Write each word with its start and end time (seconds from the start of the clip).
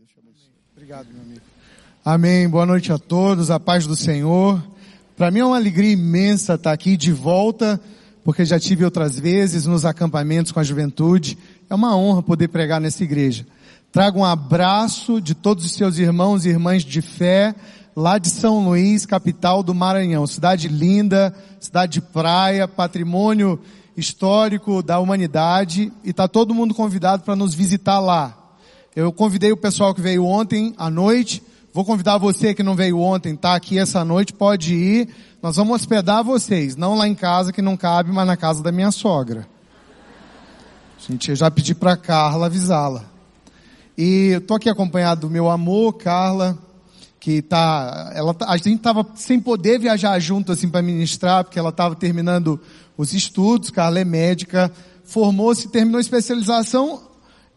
Deus 0.00 0.12
te 0.12 0.18
abençoe. 0.18 0.50
Obrigado, 0.74 1.08
meu 1.12 1.20
amigo. 1.20 1.40
Amém. 2.02 2.48
Boa 2.48 2.64
noite 2.64 2.90
a 2.90 2.98
todos. 2.98 3.50
A 3.50 3.60
paz 3.60 3.86
do 3.86 3.94
Senhor. 3.94 4.58
Para 5.14 5.30
mim 5.30 5.40
é 5.40 5.44
uma 5.44 5.56
alegria 5.56 5.92
imensa 5.92 6.54
estar 6.54 6.72
aqui 6.72 6.96
de 6.96 7.12
volta, 7.12 7.78
porque 8.24 8.46
já 8.46 8.58
tive 8.58 8.82
outras 8.82 9.18
vezes 9.18 9.66
nos 9.66 9.84
acampamentos 9.84 10.52
com 10.52 10.60
a 10.60 10.64
juventude. 10.64 11.36
É 11.68 11.74
uma 11.74 11.94
honra 11.94 12.22
poder 12.22 12.48
pregar 12.48 12.80
nessa 12.80 13.04
igreja. 13.04 13.46
Trago 13.92 14.20
um 14.20 14.24
abraço 14.24 15.20
de 15.20 15.34
todos 15.34 15.66
os 15.66 15.72
seus 15.72 15.98
irmãos 15.98 16.46
e 16.46 16.48
irmãs 16.48 16.82
de 16.82 17.02
fé, 17.02 17.54
lá 17.94 18.16
de 18.16 18.30
São 18.30 18.64
Luís, 18.64 19.04
capital 19.04 19.62
do 19.62 19.74
Maranhão. 19.74 20.26
Cidade 20.26 20.66
linda, 20.66 21.36
cidade 21.60 21.92
de 21.92 22.00
praia, 22.00 22.66
patrimônio 22.66 23.60
histórico 23.94 24.82
da 24.82 24.98
humanidade, 24.98 25.92
e 26.02 26.08
está 26.08 26.26
todo 26.26 26.54
mundo 26.54 26.72
convidado 26.72 27.22
para 27.22 27.36
nos 27.36 27.52
visitar 27.52 28.00
lá. 28.00 28.39
Eu 28.94 29.12
convidei 29.12 29.52
o 29.52 29.56
pessoal 29.56 29.94
que 29.94 30.00
veio 30.00 30.24
ontem 30.24 30.74
à 30.76 30.90
noite, 30.90 31.40
vou 31.72 31.84
convidar 31.84 32.18
você 32.18 32.52
que 32.52 32.62
não 32.62 32.74
veio 32.74 32.98
ontem, 32.98 33.36
tá 33.36 33.54
aqui 33.54 33.78
essa 33.78 34.04
noite, 34.04 34.32
pode 34.32 34.74
ir. 34.74 35.08
Nós 35.40 35.54
vamos 35.54 35.76
hospedar 35.76 36.24
vocês, 36.24 36.74
não 36.74 36.96
lá 36.96 37.06
em 37.06 37.14
casa 37.14 37.52
que 37.52 37.62
não 37.62 37.76
cabe, 37.76 38.10
mas 38.10 38.26
na 38.26 38.36
casa 38.36 38.64
da 38.64 38.72
minha 38.72 38.90
sogra. 38.90 39.46
Gente, 41.06 41.30
eu 41.30 41.36
já 41.36 41.48
pedi 41.52 41.72
para 41.72 41.96
Carla 41.96 42.46
avisá-la. 42.46 43.04
E 43.96 44.30
eu 44.32 44.40
tô 44.40 44.54
aqui 44.54 44.68
acompanhado 44.68 45.20
do 45.20 45.30
meu 45.30 45.48
amor, 45.48 45.92
Carla, 45.92 46.58
que 47.20 47.40
tá, 47.42 48.10
ela, 48.12 48.34
tá, 48.34 48.46
a 48.48 48.56
gente 48.56 48.80
tava 48.80 49.06
sem 49.14 49.38
poder 49.38 49.78
viajar 49.78 50.18
junto 50.18 50.50
assim 50.50 50.68
para 50.68 50.82
ministrar, 50.82 51.44
porque 51.44 51.60
ela 51.60 51.70
estava 51.70 51.94
terminando 51.94 52.60
os 52.96 53.12
estudos, 53.12 53.70
Carla 53.70 54.00
é 54.00 54.04
médica, 54.04 54.70
formou-se, 55.04 55.68
terminou 55.68 55.98
a 55.98 56.00
especialização 56.00 57.08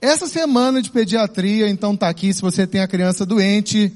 essa 0.03 0.27
semana 0.27 0.81
de 0.81 0.91
pediatria, 0.91 1.69
então 1.69 1.95
tá 1.95 2.09
aqui, 2.09 2.33
se 2.33 2.41
você 2.41 2.67
tem 2.67 2.81
a 2.81 2.87
criança 2.89 3.25
doente, 3.25 3.89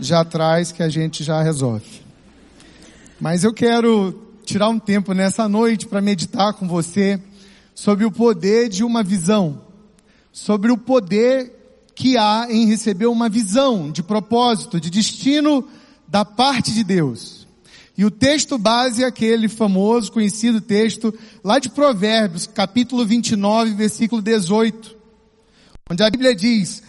já 0.00 0.24
traz 0.24 0.72
que 0.72 0.82
a 0.82 0.88
gente 0.88 1.22
já 1.22 1.42
resolve. 1.42 2.00
Mas 3.20 3.44
eu 3.44 3.52
quero 3.52 4.18
tirar 4.46 4.70
um 4.70 4.78
tempo 4.78 5.12
nessa 5.12 5.46
noite 5.50 5.86
para 5.86 6.00
meditar 6.00 6.54
com 6.54 6.66
você 6.66 7.20
sobre 7.74 8.06
o 8.06 8.10
poder 8.10 8.70
de 8.70 8.82
uma 8.82 9.02
visão, 9.02 9.60
sobre 10.32 10.72
o 10.72 10.78
poder 10.78 11.52
que 11.94 12.16
há 12.16 12.46
em 12.48 12.64
receber 12.64 13.06
uma 13.06 13.28
visão 13.28 13.92
de 13.92 14.02
propósito, 14.02 14.80
de 14.80 14.88
destino 14.88 15.68
da 16.06 16.24
parte 16.24 16.72
de 16.72 16.82
Deus. 16.82 17.46
E 17.98 18.04
o 18.04 18.12
texto 18.12 18.56
base 18.56 19.02
é 19.02 19.06
aquele 19.08 19.48
famoso, 19.48 20.12
conhecido 20.12 20.60
texto 20.60 21.12
lá 21.42 21.58
de 21.58 21.68
Provérbios, 21.68 22.46
capítulo 22.46 23.04
29, 23.04 23.74
versículo 23.74 24.22
18, 24.22 24.96
onde 25.90 26.04
a 26.04 26.08
Bíblia 26.08 26.32
diz, 26.32 26.80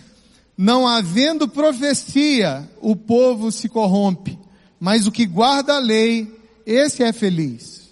não 0.55 0.87
havendo 0.87 1.47
profecia, 1.47 2.69
o 2.79 2.95
povo 2.95 3.51
se 3.51 3.67
corrompe, 3.67 4.37
mas 4.79 5.07
o 5.07 5.11
que 5.11 5.25
guarda 5.25 5.77
a 5.77 5.79
lei, 5.79 6.31
esse 6.63 7.01
é 7.01 7.11
feliz. 7.11 7.89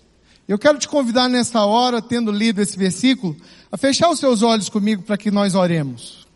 Eu 0.47 0.59
quero 0.59 0.77
te 0.77 0.87
convidar 0.87 1.27
nessa 1.27 1.65
hora, 1.65 1.99
tendo 2.03 2.31
lido 2.31 2.61
esse 2.61 2.77
versículo, 2.77 3.35
a 3.71 3.77
fechar 3.77 4.11
os 4.11 4.19
seus 4.19 4.43
olhos 4.43 4.69
comigo 4.69 5.01
para 5.01 5.17
que 5.17 5.31
nós 5.31 5.55
oremos. 5.55 6.26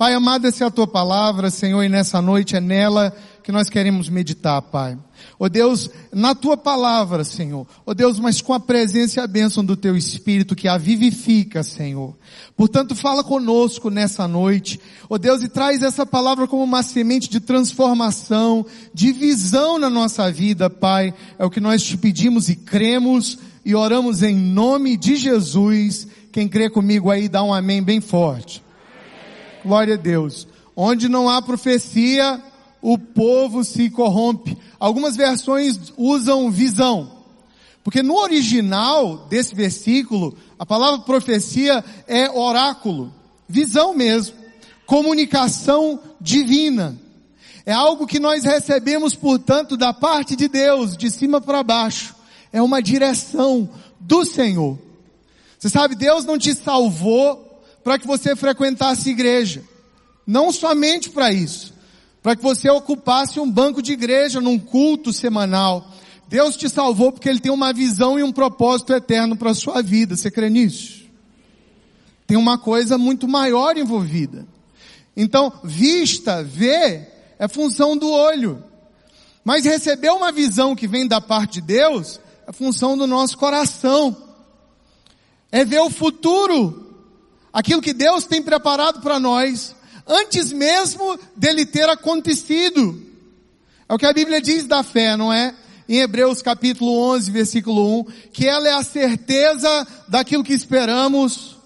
Pai 0.00 0.14
amado, 0.14 0.46
essa 0.46 0.64
é 0.64 0.66
a 0.66 0.70
tua 0.70 0.86
palavra, 0.86 1.50
Senhor, 1.50 1.82
e 1.82 1.88
nessa 1.90 2.22
noite 2.22 2.56
é 2.56 2.60
nela 2.60 3.14
que 3.44 3.52
nós 3.52 3.68
queremos 3.68 4.08
meditar, 4.08 4.62
Pai. 4.62 4.96
Ó 5.38 5.44
oh 5.44 5.48
Deus, 5.50 5.90
na 6.10 6.34
tua 6.34 6.56
palavra, 6.56 7.22
Senhor. 7.22 7.66
Ó 7.84 7.90
oh 7.90 7.92
Deus, 7.92 8.18
mas 8.18 8.40
com 8.40 8.54
a 8.54 8.58
presença 8.58 9.20
e 9.20 9.22
a 9.22 9.26
bênção 9.26 9.62
do 9.62 9.76
teu 9.76 9.94
Espírito 9.94 10.56
que 10.56 10.66
a 10.68 10.78
vivifica, 10.78 11.62
Senhor. 11.62 12.16
Portanto, 12.56 12.96
fala 12.96 13.22
conosco 13.22 13.90
nessa 13.90 14.26
noite. 14.26 14.80
Ó 15.02 15.16
oh 15.16 15.18
Deus, 15.18 15.42
e 15.42 15.50
traz 15.50 15.82
essa 15.82 16.06
palavra 16.06 16.48
como 16.48 16.64
uma 16.64 16.82
semente 16.82 17.28
de 17.28 17.38
transformação, 17.38 18.64
de 18.94 19.12
visão 19.12 19.78
na 19.78 19.90
nossa 19.90 20.32
vida, 20.32 20.70
Pai. 20.70 21.12
É 21.38 21.44
o 21.44 21.50
que 21.50 21.60
nós 21.60 21.82
te 21.82 21.98
pedimos 21.98 22.48
e 22.48 22.56
cremos 22.56 23.38
e 23.62 23.74
oramos 23.74 24.22
em 24.22 24.34
nome 24.34 24.96
de 24.96 25.16
Jesus. 25.16 26.08
Quem 26.32 26.48
crê 26.48 26.70
comigo 26.70 27.10
aí, 27.10 27.28
dá 27.28 27.42
um 27.42 27.52
amém 27.52 27.82
bem 27.82 28.00
forte. 28.00 28.62
Glória 29.64 29.94
a 29.94 29.98
Deus. 29.98 30.46
Onde 30.74 31.08
não 31.08 31.28
há 31.28 31.42
profecia, 31.42 32.42
o 32.80 32.98
povo 32.98 33.64
se 33.64 33.90
corrompe. 33.90 34.56
Algumas 34.78 35.16
versões 35.16 35.92
usam 35.96 36.50
visão. 36.50 37.20
Porque 37.82 38.02
no 38.02 38.16
original 38.16 39.26
desse 39.28 39.54
versículo, 39.54 40.36
a 40.58 40.66
palavra 40.66 41.00
profecia 41.00 41.84
é 42.06 42.30
oráculo. 42.30 43.12
Visão 43.48 43.94
mesmo. 43.94 44.36
Comunicação 44.86 46.00
divina. 46.20 46.98
É 47.64 47.72
algo 47.72 48.06
que 48.06 48.18
nós 48.18 48.44
recebemos, 48.44 49.14
portanto, 49.14 49.76
da 49.76 49.92
parte 49.92 50.34
de 50.34 50.48
Deus, 50.48 50.96
de 50.96 51.10
cima 51.10 51.40
para 51.40 51.62
baixo. 51.62 52.14
É 52.52 52.60
uma 52.60 52.82
direção 52.82 53.68
do 53.98 54.24
Senhor. 54.24 54.78
Você 55.58 55.68
sabe, 55.68 55.94
Deus 55.94 56.24
não 56.24 56.38
te 56.38 56.54
salvou 56.54 57.49
para 57.82 57.98
que 57.98 58.06
você 58.06 58.36
frequentasse 58.36 59.10
igreja. 59.10 59.64
Não 60.26 60.52
somente 60.52 61.10
para 61.10 61.32
isso. 61.32 61.74
Para 62.22 62.36
que 62.36 62.42
você 62.42 62.68
ocupasse 62.68 63.40
um 63.40 63.50
banco 63.50 63.82
de 63.82 63.92
igreja 63.92 64.40
num 64.40 64.58
culto 64.58 65.12
semanal. 65.12 65.90
Deus 66.28 66.56
te 66.56 66.68
salvou 66.68 67.10
porque 67.10 67.28
Ele 67.28 67.40
tem 67.40 67.50
uma 67.50 67.72
visão 67.72 68.18
e 68.18 68.22
um 68.22 68.32
propósito 68.32 68.92
eterno 68.92 69.36
para 69.36 69.50
a 69.50 69.54
sua 69.54 69.82
vida. 69.82 70.16
Você 70.16 70.30
crê 70.30 70.48
nisso? 70.48 71.00
Tem 72.26 72.36
uma 72.36 72.58
coisa 72.58 72.96
muito 72.96 73.26
maior 73.26 73.76
envolvida. 73.76 74.46
Então, 75.16 75.52
vista, 75.64 76.44
ver, 76.44 77.34
é 77.38 77.48
função 77.48 77.96
do 77.96 78.08
olho. 78.08 78.62
Mas 79.44 79.64
receber 79.64 80.10
uma 80.10 80.30
visão 80.30 80.76
que 80.76 80.86
vem 80.86 81.08
da 81.08 81.20
parte 81.20 81.54
de 81.54 81.62
Deus 81.62 82.20
é 82.46 82.52
função 82.52 82.96
do 82.96 83.06
nosso 83.06 83.36
coração. 83.36 84.16
É 85.50 85.64
ver 85.64 85.80
o 85.80 85.90
futuro 85.90 86.89
aquilo 87.52 87.82
que 87.82 87.92
Deus 87.92 88.24
tem 88.24 88.42
preparado 88.42 89.00
para 89.00 89.18
nós, 89.18 89.74
antes 90.06 90.52
mesmo 90.52 91.18
dele 91.36 91.66
ter 91.66 91.88
acontecido. 91.88 93.06
É 93.88 93.94
o 93.94 93.98
que 93.98 94.06
a 94.06 94.12
Bíblia 94.12 94.40
diz 94.40 94.66
da 94.66 94.82
fé, 94.82 95.16
não 95.16 95.32
é? 95.32 95.54
Em 95.88 95.98
Hebreus 95.98 96.40
capítulo 96.40 96.92
11, 97.12 97.30
versículo 97.30 98.00
1, 98.00 98.04
que 98.32 98.46
ela 98.46 98.68
é 98.68 98.72
a 98.74 98.84
certeza 98.84 99.86
daquilo 100.08 100.44
que 100.44 100.52
esperamos 100.52 101.56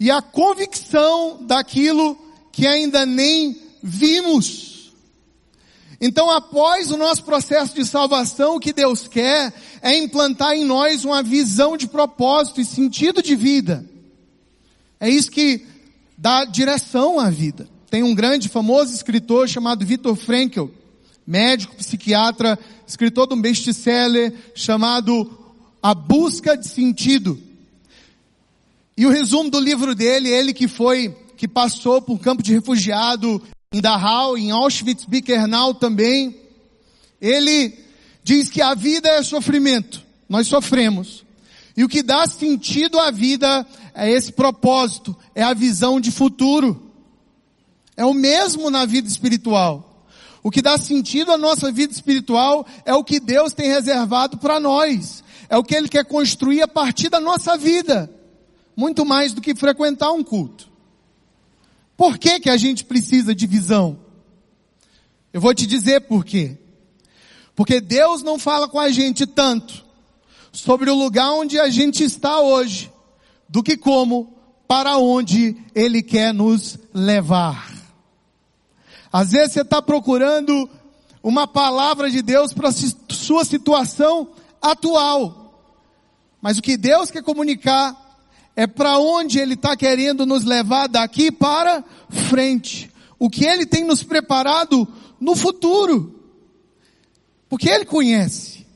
e 0.00 0.10
a 0.10 0.22
convicção 0.22 1.38
daquilo 1.42 2.16
que 2.50 2.66
ainda 2.66 3.04
nem 3.04 3.60
vimos. 3.82 4.92
Então, 6.00 6.28
após 6.30 6.90
o 6.90 6.96
nosso 6.96 7.22
processo 7.22 7.74
de 7.74 7.84
salvação, 7.84 8.56
o 8.56 8.60
que 8.60 8.72
Deus 8.72 9.06
quer 9.06 9.52
é 9.80 9.96
implantar 9.96 10.54
em 10.54 10.64
nós 10.64 11.04
uma 11.04 11.22
visão 11.22 11.76
de 11.76 11.86
propósito 11.86 12.60
e 12.60 12.64
sentido 12.64 13.22
de 13.22 13.36
vida. 13.36 13.91
É 15.02 15.10
isso 15.10 15.32
que 15.32 15.66
dá 16.16 16.44
direção 16.44 17.18
à 17.18 17.28
vida. 17.28 17.68
Tem 17.90 18.04
um 18.04 18.14
grande 18.14 18.48
famoso 18.48 18.94
escritor 18.94 19.48
chamado 19.48 19.84
Viktor 19.84 20.14
Frankl, 20.14 20.66
médico, 21.26 21.74
psiquiatra, 21.74 22.56
escritor 22.86 23.26
de 23.26 23.34
um 23.34 23.40
best-seller 23.40 24.32
chamado 24.54 25.28
A 25.82 25.92
Busca 25.92 26.56
de 26.56 26.68
Sentido. 26.68 27.36
E 28.96 29.04
o 29.04 29.10
resumo 29.10 29.50
do 29.50 29.58
livro 29.58 29.92
dele, 29.92 30.28
ele 30.28 30.54
que 30.54 30.68
foi, 30.68 31.12
que 31.36 31.48
passou 31.48 32.00
por 32.00 32.12
um 32.12 32.18
campo 32.18 32.40
de 32.40 32.54
refugiado 32.54 33.42
em 33.72 33.80
Dachau, 33.80 34.38
em 34.38 34.52
Auschwitz-Birkenau 34.52 35.74
também, 35.74 36.36
ele 37.20 37.76
diz 38.22 38.48
que 38.48 38.62
a 38.62 38.72
vida 38.72 39.08
é 39.08 39.22
sofrimento. 39.24 40.00
Nós 40.28 40.46
sofremos. 40.46 41.24
E 41.76 41.82
o 41.82 41.88
que 41.88 42.04
dá 42.04 42.24
sentido 42.28 43.00
à 43.00 43.10
vida 43.10 43.66
é 43.94 44.10
esse 44.10 44.32
propósito, 44.32 45.16
é 45.34 45.42
a 45.42 45.54
visão 45.54 46.00
de 46.00 46.10
futuro. 46.10 46.90
É 47.96 48.04
o 48.04 48.14
mesmo 48.14 48.70
na 48.70 48.84
vida 48.84 49.08
espiritual. 49.08 50.06
O 50.42 50.50
que 50.50 50.62
dá 50.62 50.76
sentido 50.76 51.32
à 51.32 51.38
nossa 51.38 51.70
vida 51.70 51.92
espiritual 51.92 52.66
é 52.84 52.94
o 52.94 53.04
que 53.04 53.20
Deus 53.20 53.52
tem 53.52 53.68
reservado 53.68 54.38
para 54.38 54.58
nós. 54.58 55.22
É 55.48 55.56
o 55.56 55.62
que 55.62 55.74
Ele 55.74 55.88
quer 55.88 56.04
construir 56.04 56.62
a 56.62 56.68
partir 56.68 57.08
da 57.08 57.20
nossa 57.20 57.56
vida. 57.56 58.10
Muito 58.74 59.04
mais 59.04 59.32
do 59.32 59.40
que 59.40 59.54
frequentar 59.54 60.10
um 60.12 60.24
culto. 60.24 60.70
Por 61.96 62.18
que 62.18 62.40
que 62.40 62.50
a 62.50 62.56
gente 62.56 62.84
precisa 62.84 63.34
de 63.34 63.46
visão? 63.46 63.98
Eu 65.32 65.40
vou 65.40 65.54
te 65.54 65.66
dizer 65.66 66.00
por 66.02 66.24
quê. 66.24 66.58
Porque 67.54 67.80
Deus 67.80 68.22
não 68.22 68.38
fala 68.38 68.68
com 68.68 68.80
a 68.80 68.90
gente 68.90 69.26
tanto 69.26 69.84
sobre 70.52 70.90
o 70.90 70.94
lugar 70.94 71.32
onde 71.32 71.58
a 71.58 71.70
gente 71.70 72.04
está 72.04 72.40
hoje, 72.40 72.91
do 73.52 73.62
que 73.62 73.76
como 73.76 74.32
para 74.66 74.96
onde 74.96 75.54
Ele 75.74 76.02
quer 76.02 76.32
nos 76.32 76.78
levar. 76.94 77.70
Às 79.12 79.32
vezes 79.32 79.52
você 79.52 79.60
está 79.60 79.82
procurando 79.82 80.68
uma 81.22 81.46
palavra 81.46 82.10
de 82.10 82.22
Deus 82.22 82.54
para 82.54 82.70
a 82.70 82.72
sua 83.10 83.44
situação 83.44 84.30
atual. 84.60 85.68
Mas 86.40 86.56
o 86.56 86.62
que 86.62 86.78
Deus 86.78 87.10
quer 87.10 87.22
comunicar 87.22 87.94
é 88.56 88.66
para 88.66 88.98
onde 88.98 89.38
Ele 89.38 89.52
está 89.52 89.76
querendo 89.76 90.24
nos 90.24 90.44
levar 90.44 90.88
daqui 90.88 91.30
para 91.30 91.84
frente. 92.08 92.90
O 93.18 93.28
que 93.28 93.44
Ele 93.44 93.66
tem 93.66 93.84
nos 93.84 94.02
preparado 94.02 94.88
no 95.20 95.36
futuro. 95.36 96.18
Porque 97.50 97.68
Ele 97.68 97.84
conhece. 97.84 98.66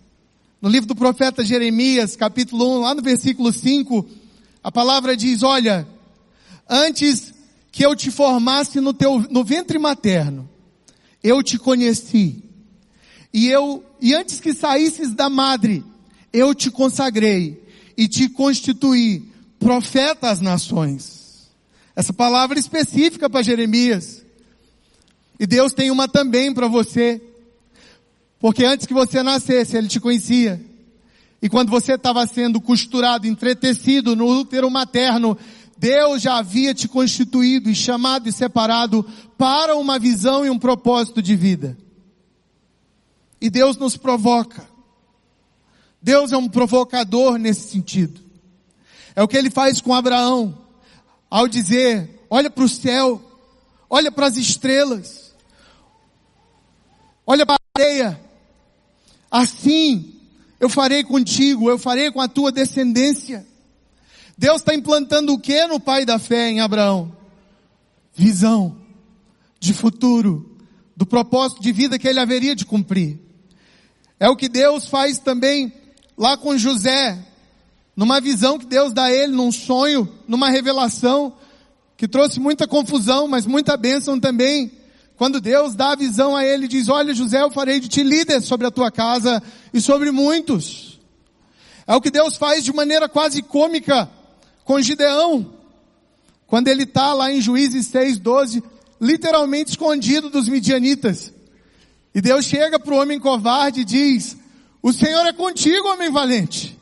No 0.61 0.69
livro 0.69 0.87
do 0.87 0.94
profeta 0.94 1.43
Jeremias, 1.43 2.14
capítulo 2.14 2.76
1, 2.76 2.81
lá 2.82 2.94
no 2.94 3.00
versículo 3.00 3.50
5, 3.50 4.25
a 4.67 4.73
palavra 4.73 5.17
diz, 5.17 5.45
olha, 5.45 5.87
antes 6.69 7.33
que 7.71 7.87
eu 7.87 7.95
te 7.95 8.11
formasse 8.11 8.81
no 8.81 8.93
teu, 8.93 9.21
no 9.31 9.45
ventre 9.45 9.79
materno, 9.79 10.51
eu 11.23 11.41
te 11.41 11.57
conheci. 11.57 12.43
E 13.33 13.47
eu, 13.47 13.85
e 14.01 14.13
antes 14.13 14.41
que 14.41 14.53
saísses 14.53 15.15
da 15.15 15.31
madre, 15.31 15.85
eu 16.33 16.53
te 16.53 16.69
consagrei 16.69 17.63
e 17.97 18.09
te 18.09 18.29
constituí 18.29 19.31
profeta 19.57 20.31
às 20.31 20.41
nações. 20.41 21.49
Essa 21.95 22.13
palavra 22.13 22.59
específica 22.59 23.31
para 23.31 23.45
Jeremias. 23.45 24.25
E 25.39 25.47
Deus 25.47 25.73
tem 25.73 25.93
uma 25.93 26.09
também 26.09 26.53
para 26.53 26.67
você. 26.67 27.23
Porque 28.41 28.65
antes 28.65 28.85
que 28.85 28.93
você 28.93 29.23
nascesse, 29.23 29.77
Ele 29.77 29.87
te 29.87 30.01
conhecia. 30.01 30.61
E 31.41 31.49
quando 31.49 31.71
você 31.71 31.94
estava 31.94 32.27
sendo 32.27 32.61
costurado, 32.61 33.27
entretecido 33.27 34.17
no 34.17 34.27
útero 34.27 34.71
materno, 34.71 35.37
Deus 35.77 36.23
já 36.23 36.38
havia 36.38 36.73
te 36.73 36.88
constituído 36.88 37.69
e 37.69 37.75
chamado 37.75 38.29
e 38.29 38.33
separado 38.33 39.05
para 39.37 39.77
uma 39.77 39.99
visão 39.99 40.44
e 40.44 40.50
um 40.50 40.59
propósito 40.59 41.21
de 41.21 41.37
vida. 41.37 41.77
E 43.41 43.50
Deus 43.50 43.77
nos 43.77 43.97
provoca. 43.97 44.67
Deus 46.00 46.33
é 46.33 46.37
um 46.37 46.49
provocador 46.49 47.37
nesse 47.39 47.69
sentido. 47.69 48.21
É 49.15 49.23
o 49.23 49.29
que 49.29 49.37
ele 49.37 49.50
faz 49.50 49.81
com 49.81 49.94
Abraão, 49.94 50.56
ao 51.31 51.47
dizer, 51.47 52.27
olha 52.31 52.50
para 52.50 52.65
o 52.65 52.69
céu, 52.69 53.23
olha 53.89 54.11
para 54.11 54.27
as 54.27 54.37
estrelas, 54.37 55.35
olha 57.27 57.44
para 57.44 57.56
a 57.56 57.82
areia, 57.82 58.21
assim 59.31 60.16
eu 60.58 60.69
farei 60.69 61.05
contigo, 61.05 61.69
eu 61.69 61.79
farei 61.79 62.11
com 62.11 62.20
a 62.20 62.29
tua 62.29 62.50
descendência. 62.50 63.47
Deus 64.37 64.58
está 64.58 64.75
implantando 64.75 65.32
o 65.32 65.38
que 65.38 65.67
no 65.67 65.81
pai 65.81 66.05
da 66.05 66.19
fé 66.19 66.49
em 66.50 66.61
Abraão? 66.61 67.14
Visão 68.14 68.76
de 69.58 69.73
futuro, 69.73 70.56
do 70.97 71.06
propósito 71.06 71.62
de 71.62 71.73
vida 71.73 71.99
que 71.99 72.06
ele 72.06 72.20
haveria 72.20 72.55
de 72.55 72.64
cumprir. 72.64 73.19
É 74.19 74.29
o 74.29 74.37
que 74.37 74.49
Deus 74.49 74.87
faz 74.87 75.19
também 75.19 75.73
lá 76.17 76.37
com 76.37 76.56
José, 76.56 77.19
numa 77.94 78.20
visão 78.20 78.58
que 78.58 78.67
Deus 78.67 78.93
dá 78.93 79.05
a 79.05 79.12
ele, 79.12 79.32
num 79.32 79.53
sonho, 79.53 80.11
numa 80.26 80.50
revelação, 80.50 81.35
que 81.97 82.06
trouxe 82.06 82.38
muita 82.38 82.67
confusão, 82.67 83.26
mas 83.26 83.47
muita 83.47 83.76
bênção 83.76 84.20
também. 84.20 84.70
Quando 85.17 85.41
Deus 85.41 85.75
dá 85.75 85.93
a 85.93 85.97
visão 85.97 86.37
a 86.37 86.45
ele, 86.45 86.69
diz, 86.69 86.89
olha 86.89 87.15
José, 87.15 87.43
eu 87.43 87.51
farei 87.51 87.81
de 87.81 87.89
ti 87.89 88.03
líder 88.03 88.43
sobre 88.43 88.67
a 88.67 88.71
tua 88.71 88.91
casa 88.91 89.43
e 89.73 89.81
sobre 89.81 90.11
muitos. 90.11 91.01
É 91.87 91.95
o 91.95 92.01
que 92.01 92.11
Deus 92.11 92.37
faz 92.37 92.65
de 92.65 92.73
maneira 92.73 93.09
quase 93.09 93.41
cômica 93.41 94.11
com 94.65 94.81
Gideão. 94.81 95.55
Quando 96.47 96.69
ele 96.69 96.83
está 96.83 97.15
lá 97.15 97.33
em 97.33 97.41
Juízes 97.41 97.87
6, 97.87 98.19
12, 98.19 98.63
literalmente 99.01 99.71
escondido 99.71 100.29
dos 100.29 100.49
midianitas. 100.49 101.33
E 102.15 102.21
Deus 102.21 102.45
chega 102.45 102.79
para 102.79 102.95
o 102.95 102.99
homem 102.99 103.19
covarde 103.19 103.81
e 103.81 103.85
diz, 103.85 104.37
o 104.83 104.93
Senhor 104.93 105.27
é 105.27 105.33
contigo, 105.33 105.89
homem 105.89 106.11
valente. 106.11 106.79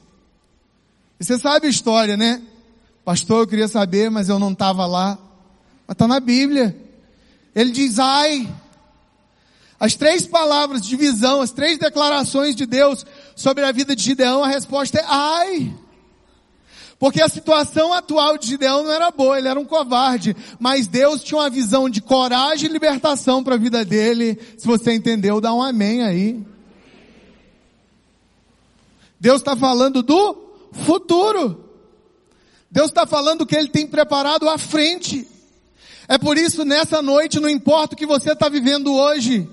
E 1.19 1.25
você 1.25 1.39
sabe 1.39 1.67
a 1.67 1.71
história, 1.71 2.17
né? 2.17 2.43
Pastor, 3.05 3.43
eu 3.43 3.47
queria 3.47 3.69
saber, 3.69 4.11
mas 4.11 4.29
eu 4.29 4.39
não 4.39 4.53
estava 4.53 4.87
lá. 4.87 5.19
Mas 5.87 5.95
está 5.95 6.09
na 6.09 6.19
Bíblia. 6.19 6.84
Ele 7.55 7.71
diz, 7.71 7.99
ai. 7.99 8.49
As 9.79 9.95
três 9.95 10.27
palavras 10.27 10.81
de 10.81 10.97
visão, 10.97 11.41
as 11.41 11.51
três 11.51 11.79
declarações 11.79 12.57
de 12.57 12.65
Deus 12.65 13.05
sobre 13.37 13.65
a 13.65 13.73
vida 13.73 13.95
de 13.95 14.03
Gideão, 14.03 14.43
a 14.43 14.49
resposta 14.49 14.99
é 14.99 15.05
ai. 15.07 15.75
Porque 16.99 17.21
a 17.21 17.29
situação 17.29 17.93
atual 17.93 18.39
de 18.39 18.47
Gideão 18.47 18.85
não 18.85 18.93
era 18.93 19.11
boa, 19.11 19.37
ele 19.37 19.49
era 19.49 19.59
um 19.61 19.65
covarde, 19.65 20.35
mas 20.59 20.87
Deus 20.87 21.23
tinha 21.23 21.41
uma 21.41 21.51
visão 21.51 21.91
de 21.91 22.01
coragem 22.01 22.69
e 22.69 22.73
libertação 22.73 23.45
para 23.45 23.57
a 23.57 23.59
vida 23.59 23.85
dele. 23.85 24.41
Se 24.57 24.67
você 24.67 24.95
entendeu, 24.95 25.41
dá 25.41 25.53
um 25.53 25.63
amém 25.63 26.03
aí. 26.03 26.43
Deus 29.21 29.39
está 29.39 29.57
falando 29.57 30.03
do 30.03 30.37
futuro. 30.73 31.65
Deus 32.71 32.89
está 32.89 33.07
falando 33.07 33.47
que 33.47 33.57
Ele 33.57 33.69
tem 33.69 33.87
preparado 33.87 34.49
à 34.49 34.57
frente. 34.57 35.29
É 36.07 36.19
por 36.19 36.37
isso, 36.37 36.65
nessa 36.65 37.01
noite, 37.01 37.41
não 37.41 37.49
importa 37.49 37.95
o 37.95 37.99
que 37.99 38.07
você 38.07 38.33
está 38.33 38.49
vivendo 38.49 38.95
hoje. 38.95 39.49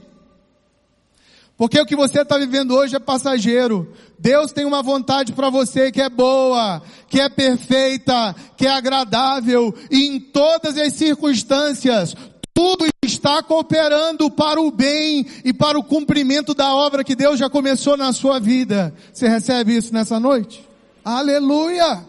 Porque 1.61 1.79
o 1.79 1.85
que 1.85 1.95
você 1.95 2.21
está 2.21 2.37
vivendo 2.37 2.75
hoje 2.75 2.95
é 2.95 2.99
passageiro. 2.99 3.93
Deus 4.17 4.51
tem 4.51 4.65
uma 4.65 4.81
vontade 4.81 5.31
para 5.31 5.49
você 5.49 5.91
que 5.91 6.01
é 6.01 6.09
boa, 6.09 6.81
que 7.07 7.21
é 7.21 7.29
perfeita, 7.29 8.35
que 8.57 8.65
é 8.65 8.71
agradável, 8.71 9.73
e 9.89 10.07
em 10.07 10.19
todas 10.19 10.77
as 10.77 10.93
circunstâncias, 10.93 12.15
tudo 12.53 12.85
está 13.03 13.41
cooperando 13.43 14.29
para 14.29 14.59
o 14.59 14.71
bem 14.71 15.25
e 15.45 15.53
para 15.53 15.77
o 15.77 15.83
cumprimento 15.83 16.53
da 16.53 16.73
obra 16.73 17.03
que 17.03 17.15
Deus 17.15 17.39
já 17.39 17.49
começou 17.49 17.95
na 17.95 18.11
sua 18.11 18.39
vida. 18.39 18.93
Você 19.13 19.27
recebe 19.27 19.75
isso 19.75 19.93
nessa 19.93 20.19
noite? 20.19 20.67
Aleluia! 21.05 22.05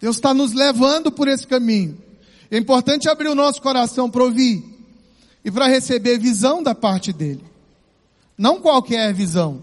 Deus 0.00 0.16
está 0.16 0.32
nos 0.32 0.54
levando 0.54 1.12
por 1.12 1.28
esse 1.28 1.46
caminho. 1.46 2.09
É 2.50 2.58
importante 2.58 3.08
abrir 3.08 3.28
o 3.28 3.34
nosso 3.34 3.62
coração 3.62 4.10
para 4.10 4.24
ouvir 4.24 4.64
e 5.44 5.50
para 5.50 5.68
receber 5.68 6.18
visão 6.18 6.62
da 6.62 6.74
parte 6.74 7.12
dele. 7.12 7.44
Não 8.36 8.60
qualquer 8.60 9.12
visão. 9.14 9.62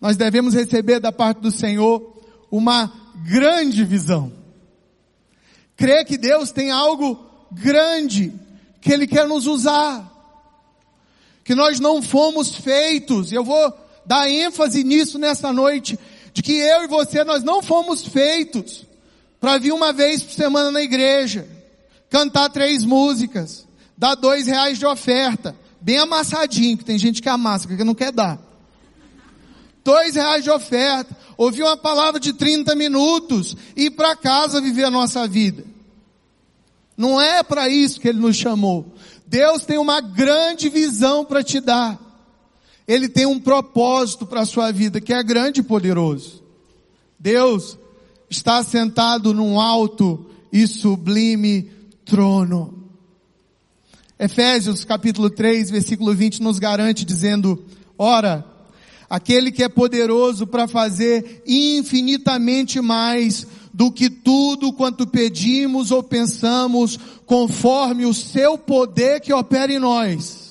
Nós 0.00 0.16
devemos 0.16 0.54
receber 0.54 1.00
da 1.00 1.10
parte 1.10 1.40
do 1.40 1.50
Senhor 1.50 2.16
uma 2.50 2.92
grande 3.26 3.84
visão. 3.84 4.32
Crer 5.76 6.04
que 6.04 6.16
Deus 6.16 6.50
tem 6.50 6.70
algo 6.70 7.18
grande 7.50 8.32
que 8.80 8.92
Ele 8.92 9.06
quer 9.06 9.26
nos 9.26 9.46
usar. 9.46 10.06
Que 11.42 11.54
nós 11.54 11.80
não 11.80 12.02
fomos 12.02 12.54
feitos, 12.54 13.32
eu 13.32 13.42
vou 13.42 13.72
dar 14.04 14.28
ênfase 14.28 14.84
nisso 14.84 15.18
nessa 15.18 15.52
noite, 15.52 15.98
de 16.32 16.42
que 16.42 16.52
eu 16.52 16.84
e 16.84 16.86
você 16.86 17.24
nós 17.24 17.42
não 17.42 17.62
fomos 17.62 18.06
feitos 18.06 18.86
para 19.40 19.58
vir 19.58 19.72
uma 19.72 19.92
vez 19.92 20.22
por 20.22 20.32
semana 20.32 20.70
na 20.70 20.82
igreja, 20.82 21.48
cantar 22.10 22.48
três 22.50 22.84
músicas, 22.84 23.66
dar 23.96 24.14
dois 24.14 24.46
reais 24.46 24.78
de 24.78 24.86
oferta, 24.86 25.56
bem 25.80 25.98
amassadinho, 25.98 26.78
que 26.78 26.84
tem 26.84 26.98
gente 26.98 27.22
que 27.22 27.28
amassa, 27.28 27.68
que 27.68 27.84
não 27.84 27.94
quer 27.94 28.12
dar. 28.12 28.38
Dois 29.84 30.14
reais 30.14 30.44
de 30.44 30.50
oferta, 30.50 31.16
ouvir 31.36 31.62
uma 31.62 31.76
palavra 31.76 32.20
de 32.20 32.32
30 32.32 32.74
minutos 32.74 33.56
e 33.76 33.86
ir 33.86 33.90
para 33.92 34.16
casa 34.16 34.60
viver 34.60 34.84
a 34.84 34.90
nossa 34.90 35.26
vida. 35.26 35.64
Não 36.96 37.20
é 37.20 37.42
para 37.42 37.68
isso 37.68 38.00
que 38.00 38.08
Ele 38.08 38.18
nos 38.18 38.36
chamou. 38.36 38.92
Deus 39.26 39.64
tem 39.64 39.78
uma 39.78 40.00
grande 40.00 40.68
visão 40.68 41.24
para 41.24 41.42
te 41.42 41.60
dar. 41.60 41.98
Ele 42.86 43.08
tem 43.08 43.24
um 43.24 43.38
propósito 43.38 44.26
para 44.26 44.40
a 44.40 44.46
sua 44.46 44.72
vida 44.72 45.00
que 45.00 45.12
é 45.12 45.22
grande 45.22 45.60
e 45.60 45.62
poderoso. 45.62 46.42
Deus 47.18 47.78
está 48.28 48.62
sentado 48.62 49.32
num 49.32 49.60
alto 49.60 50.26
e 50.52 50.66
sublime 50.66 51.70
trono. 52.08 52.88
Efésios 54.18 54.84
capítulo 54.84 55.30
3, 55.30 55.70
versículo 55.70 56.14
20 56.14 56.42
nos 56.42 56.58
garante 56.58 57.04
dizendo, 57.04 57.62
ora, 57.96 58.44
aquele 59.08 59.52
que 59.52 59.62
é 59.62 59.68
poderoso 59.68 60.46
para 60.46 60.66
fazer 60.66 61.42
infinitamente 61.46 62.80
mais 62.80 63.46
do 63.72 63.92
que 63.92 64.10
tudo 64.10 64.72
quanto 64.72 65.06
pedimos 65.06 65.90
ou 65.90 66.02
pensamos, 66.02 66.98
conforme 67.26 68.06
o 68.06 68.14
seu 68.14 68.58
poder 68.58 69.20
que 69.20 69.32
opera 69.32 69.72
em 69.72 69.78
nós. 69.78 70.47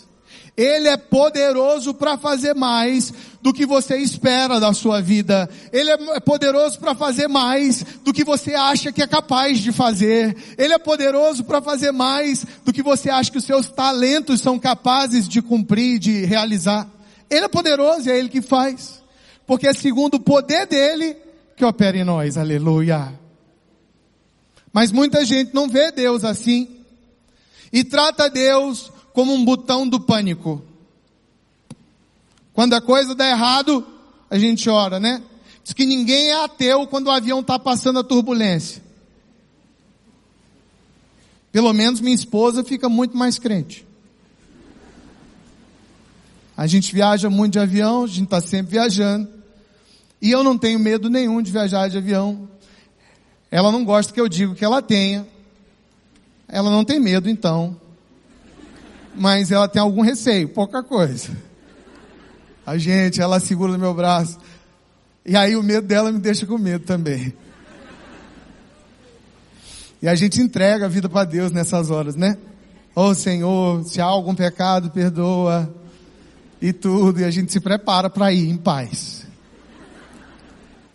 Ele 0.58 0.88
é 0.88 0.98
poderoso 0.98 1.94
para 1.94 2.18
fazer 2.18 2.56
mais 2.56 3.14
do 3.44 3.54
que 3.54 3.64
você 3.64 3.98
espera 3.98 4.60
da 4.60 4.74
sua 4.74 5.00
vida. 5.00 5.48
Ele 5.72 5.92
é 5.92 6.20
poderoso 6.20 6.80
para 6.80 6.96
fazer 6.96 7.28
mais 7.28 7.86
do 8.04 8.12
que 8.12 8.24
você 8.24 8.56
acha 8.56 8.92
que 8.92 9.04
é 9.04 9.06
capaz 9.06 9.60
de 9.60 9.72
fazer. 9.72 10.36
Ele 10.58 10.74
é 10.74 10.80
poderoso 10.80 11.44
para 11.44 11.62
fazer 11.62 11.92
mais 11.92 12.44
do 12.66 12.74
que 12.74 12.82
você 12.82 13.08
acha 13.08 13.32
que 13.32 13.38
os 13.38 13.44
seus 13.44 13.68
talentos 13.68 14.42
são 14.42 14.58
capazes 14.58 15.30
de 15.30 15.44
cumprir, 15.44 16.00
de 16.00 16.26
realizar. 16.26 16.90
Ele 17.30 17.46
é 17.46 17.50
poderoso 17.50 18.10
e 18.10 18.12
é 18.12 18.18
Ele 18.18 18.28
que 18.28 18.42
faz. 18.42 19.00
Porque 19.46 19.68
é 19.68 19.74
segundo 19.74 20.16
o 20.16 20.20
poder 20.20 20.66
dele 20.66 21.16
que 21.56 21.64
opera 21.64 21.98
em 21.98 22.04
nós. 22.04 22.36
Aleluia. 22.36 23.14
Mas 24.74 24.92
muita 24.92 25.24
gente 25.24 25.54
não 25.54 25.70
vê 25.70 25.92
Deus 25.92 26.24
assim. 26.24 26.68
E 27.72 27.84
trata 27.84 28.28
Deus 28.28 28.92
como 29.18 29.34
um 29.34 29.44
botão 29.44 29.90
do 29.90 30.00
pânico. 30.00 30.62
Quando 32.54 32.76
a 32.76 32.82
coisa 32.82 33.16
dá 33.16 33.28
errado, 33.28 33.84
a 34.30 34.38
gente 34.38 34.70
ora, 34.70 35.00
né? 35.00 35.24
Diz 35.64 35.74
que 35.74 35.88
ninguém 35.88 36.30
é 36.30 36.44
ateu 36.44 36.86
quando 36.86 37.08
o 37.08 37.10
avião 37.10 37.40
está 37.40 37.58
passando 37.58 37.98
a 37.98 38.04
turbulência. 38.04 38.80
Pelo 41.52 41.74
menos 41.74 42.00
minha 42.00 42.14
esposa 42.14 42.64
fica 42.64 42.88
muito 42.88 43.18
mais 43.18 43.40
crente. 43.40 43.88
A 46.56 46.68
gente 46.68 46.94
viaja 46.94 47.28
muito 47.28 47.54
de 47.54 47.60
avião, 47.60 48.04
a 48.04 48.08
gente 48.08 48.26
está 48.26 48.40
sempre 48.40 48.74
viajando. 48.74 49.28
E 50.22 50.30
eu 50.30 50.44
não 50.44 50.60
tenho 50.60 50.78
medo 50.78 51.10
nenhum 51.10 51.42
de 51.42 51.52
viajar 51.52 51.88
de 51.88 51.98
avião. 51.98 52.48
Ela 53.50 53.72
não 53.72 53.84
gosta 53.84 54.14
que 54.14 54.22
eu 54.22 54.30
diga 54.30 54.54
que 54.54 54.64
ela 54.64 54.80
tenha. 54.80 55.28
Ela 56.48 56.70
não 56.70 56.86
tem 56.86 57.00
medo, 57.00 57.28
então. 57.28 57.87
Mas 59.18 59.52
ela 59.52 59.68
tem 59.68 59.82
algum 59.82 60.02
receio, 60.02 60.48
pouca 60.50 60.84
coisa. 60.84 61.36
A 62.66 62.78
gente, 62.78 63.22
ela 63.22 63.40
segura 63.40 63.72
no 63.72 63.80
meu 63.80 63.94
braço. 63.94 64.38
E 65.26 65.36
aí 65.36 65.56
o 65.56 65.64
medo 65.64 65.88
dela 65.88 66.12
me 66.12 66.20
deixa 66.20 66.46
com 66.46 66.58
medo 66.58 66.86
também. 66.86 67.34
E 70.02 70.08
a 70.08 70.14
gente 70.14 70.40
entrega 70.40 70.86
a 70.86 70.90
vida 70.90 71.10
para 71.10 71.26
Deus 71.26 71.52
nessas 71.52 71.90
horas, 71.90 72.16
né? 72.16 72.38
Ô 72.96 73.06
oh, 73.06 73.16
Senhor, 73.16 73.84
se 73.84 74.00
há 74.00 74.06
algum 74.06 74.36
pecado, 74.36 74.92
perdoa. 74.92 75.74
E 76.62 76.74
tudo, 76.74 77.20
e 77.20 77.24
a 77.24 77.32
gente 77.32 77.52
se 77.52 77.60
prepara 77.60 78.10
para 78.10 78.32
ir 78.32 78.50
em 78.50 78.58
paz. 78.58 79.26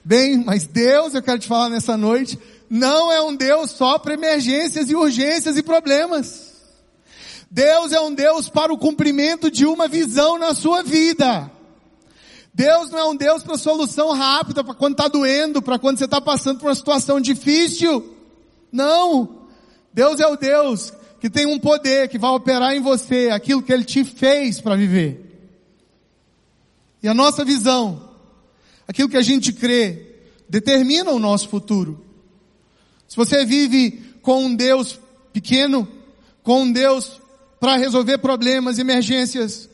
Bem, 0.05 0.45
mas 0.45 0.67
Deus, 0.67 1.14
eu 1.14 1.23
quero 1.23 1.38
te 1.38 1.47
falar 1.47 1.69
nessa 1.69 1.97
noite, 1.97 2.38
não 2.69 3.12
é 3.12 3.23
um 3.23 3.35
Deus 3.37 3.71
só 3.71 3.99
para 3.99 4.14
emergências 4.14 4.91
e 4.91 4.95
urgências 4.95 5.57
e 5.57 5.62
problemas. 5.62 6.51
Deus 7.54 7.92
é 7.92 8.00
um 8.00 8.14
Deus 8.14 8.49
para 8.49 8.73
o 8.73 8.78
cumprimento 8.78 9.50
de 9.50 9.66
uma 9.66 9.87
visão 9.87 10.38
na 10.38 10.54
sua 10.54 10.82
vida. 10.82 11.50
Deus 12.54 12.88
não 12.88 12.99
é 12.99 13.04
um 13.04 13.14
Deus 13.14 13.42
para 13.42 13.59
solução 13.59 14.11
rápida, 14.12 14.64
para 14.64 14.73
quando 14.73 14.94
está 14.94 15.06
doendo, 15.06 15.61
para 15.61 15.78
quando 15.78 15.99
você 15.99 16.06
está 16.06 16.18
passando 16.18 16.61
por 16.61 16.68
uma 16.68 16.75
situação 16.75 17.21
difícil. 17.21 18.16
Não. 18.73 19.42
Deus 19.92 20.18
é 20.18 20.26
o 20.26 20.35
Deus 20.35 20.94
que 21.21 21.28
tem 21.28 21.44
um 21.44 21.59
poder 21.59 22.09
que 22.09 22.18
vai 22.18 22.30
operar 22.30 22.73
em 22.73 22.80
você 22.80 23.28
aquilo 23.30 23.62
que 23.62 23.71
Ele 23.71 23.85
te 23.85 24.02
fez 24.02 24.59
para 24.59 24.75
viver. 24.75 25.21
E 27.02 27.09
a 27.09 27.12
nossa 27.12 27.44
visão, 27.44 28.09
aquilo 28.88 29.11
que 29.11 29.16
a 29.18 29.23
gente 29.23 29.52
crê, 29.52 30.16
determina 30.49 31.11
o 31.11 31.18
nosso 31.18 31.50
futuro. 31.50 32.02
Se 33.06 33.14
você 33.14 33.44
vive 33.44 34.02
com 34.23 34.47
um 34.47 34.54
Deus 34.54 34.99
pequeno, 35.35 35.87
com 36.42 36.62
um 36.62 36.73
Deus 36.73 37.21
para 37.62 37.76
resolver 37.76 38.19
problemas, 38.19 38.81
emergências, 38.81 39.71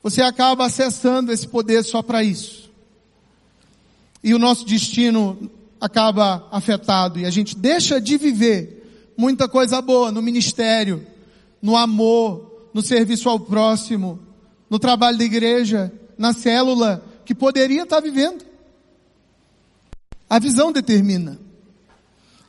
você 0.00 0.22
acaba 0.22 0.66
acessando 0.66 1.32
esse 1.32 1.48
poder 1.48 1.82
só 1.82 2.00
para 2.00 2.22
isso. 2.22 2.70
E 4.22 4.32
o 4.32 4.38
nosso 4.38 4.64
destino 4.64 5.50
acaba 5.80 6.46
afetado 6.52 7.18
e 7.18 7.26
a 7.26 7.30
gente 7.30 7.56
deixa 7.56 8.00
de 8.00 8.16
viver 8.16 9.12
muita 9.16 9.48
coisa 9.48 9.82
boa 9.82 10.12
no 10.12 10.22
ministério, 10.22 11.04
no 11.60 11.76
amor, 11.76 12.68
no 12.72 12.80
serviço 12.80 13.28
ao 13.28 13.40
próximo, 13.40 14.20
no 14.70 14.78
trabalho 14.78 15.18
da 15.18 15.24
igreja, 15.24 15.92
na 16.16 16.32
célula, 16.32 17.04
que 17.24 17.34
poderia 17.34 17.82
estar 17.82 17.98
vivendo. 17.98 18.44
A 20.30 20.38
visão 20.38 20.70
determina. 20.70 21.36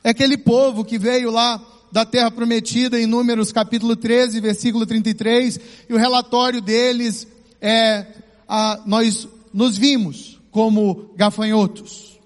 É 0.04 0.10
aquele 0.10 0.38
povo 0.38 0.84
que 0.84 0.96
veio 0.96 1.32
lá 1.32 1.60
da 1.90 2.04
terra 2.04 2.30
prometida 2.30 3.00
em 3.00 3.06
Números 3.06 3.52
capítulo 3.52 3.96
13, 3.96 4.40
versículo 4.40 4.84
33, 4.84 5.60
e 5.88 5.94
o 5.94 5.96
relatório 5.96 6.60
deles 6.60 7.26
é, 7.60 8.06
a, 8.48 8.80
nós 8.86 9.28
nos 9.52 9.76
vimos 9.76 10.40
como 10.50 11.10
gafanhotos. 11.16 12.18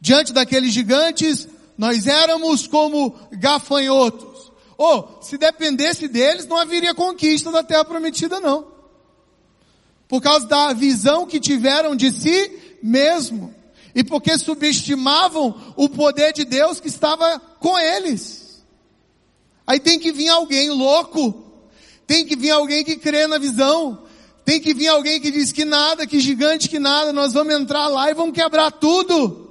Diante 0.00 0.32
daqueles 0.32 0.72
gigantes, 0.72 1.46
nós 1.76 2.06
éramos 2.06 2.66
como 2.66 3.14
gafanhotos. 3.32 4.50
Ou, 4.78 5.18
oh, 5.18 5.22
se 5.22 5.36
dependesse 5.36 6.08
deles, 6.08 6.46
não 6.46 6.56
haveria 6.56 6.94
conquista 6.94 7.52
da 7.52 7.62
terra 7.62 7.84
prometida, 7.84 8.40
não. 8.40 8.66
Por 10.08 10.22
causa 10.22 10.46
da 10.46 10.72
visão 10.72 11.26
que 11.26 11.38
tiveram 11.38 11.94
de 11.94 12.10
si 12.10 12.78
mesmo. 12.82 13.54
E 13.94 14.04
porque 14.04 14.38
subestimavam 14.38 15.74
o 15.76 15.88
poder 15.88 16.32
de 16.32 16.44
Deus 16.44 16.80
que 16.80 16.88
estava 16.88 17.40
com 17.58 17.78
eles. 17.78 18.64
Aí 19.66 19.80
tem 19.80 19.98
que 19.98 20.12
vir 20.12 20.28
alguém 20.28 20.70
louco 20.70 21.50
tem 22.10 22.26
que 22.26 22.34
vir 22.34 22.50
alguém 22.50 22.82
que 22.82 22.96
crê 22.96 23.28
na 23.28 23.38
visão. 23.38 24.02
Tem 24.44 24.60
que 24.60 24.74
vir 24.74 24.88
alguém 24.88 25.20
que 25.20 25.30
diz 25.30 25.52
que 25.52 25.64
nada, 25.64 26.04
que 26.08 26.18
gigante 26.18 26.68
que 26.68 26.80
nada, 26.80 27.12
nós 27.12 27.34
vamos 27.34 27.54
entrar 27.54 27.86
lá 27.86 28.10
e 28.10 28.14
vamos 28.14 28.34
quebrar 28.34 28.72
tudo. 28.72 29.48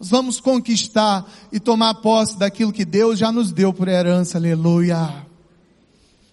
Nós 0.00 0.08
vamos 0.08 0.40
conquistar 0.40 1.30
e 1.52 1.60
tomar 1.60 1.96
posse 1.96 2.38
daquilo 2.38 2.72
que 2.72 2.86
Deus 2.86 3.18
já 3.18 3.30
nos 3.30 3.52
deu 3.52 3.70
por 3.70 3.86
herança, 3.86 4.38
aleluia. 4.38 5.26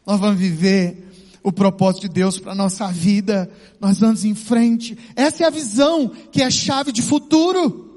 Nós 0.07 0.17
vamos 0.17 0.39
viver 0.39 1.05
o 1.45 1.51
propósito 1.51 2.01
de 2.01 2.09
Deus 2.09 2.39
para 2.39 2.55
nossa 2.55 2.87
vida. 2.87 3.47
Nós 3.79 3.99
vamos 3.99 4.25
em 4.25 4.33
frente. 4.33 4.97
Essa 5.15 5.43
é 5.43 5.45
a 5.45 5.51
visão 5.51 6.09
que 6.31 6.41
é 6.41 6.45
a 6.45 6.49
chave 6.49 6.91
de 6.91 7.03
futuro. 7.03 7.87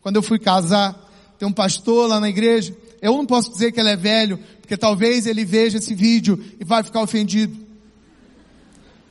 Quando 0.00 0.14
eu 0.14 0.22
fui 0.22 0.38
casar, 0.38 0.94
tem 1.40 1.48
um 1.48 1.52
pastor 1.52 2.08
lá 2.08 2.20
na 2.20 2.28
igreja. 2.28 2.72
Eu 3.02 3.14
não 3.14 3.26
posso 3.26 3.50
dizer 3.50 3.72
que 3.72 3.80
ele 3.80 3.88
é 3.88 3.96
velho, 3.96 4.38
porque 4.60 4.76
talvez 4.76 5.26
ele 5.26 5.44
veja 5.44 5.78
esse 5.78 5.92
vídeo 5.92 6.40
e 6.60 6.64
vai 6.64 6.84
ficar 6.84 7.02
ofendido. 7.02 7.58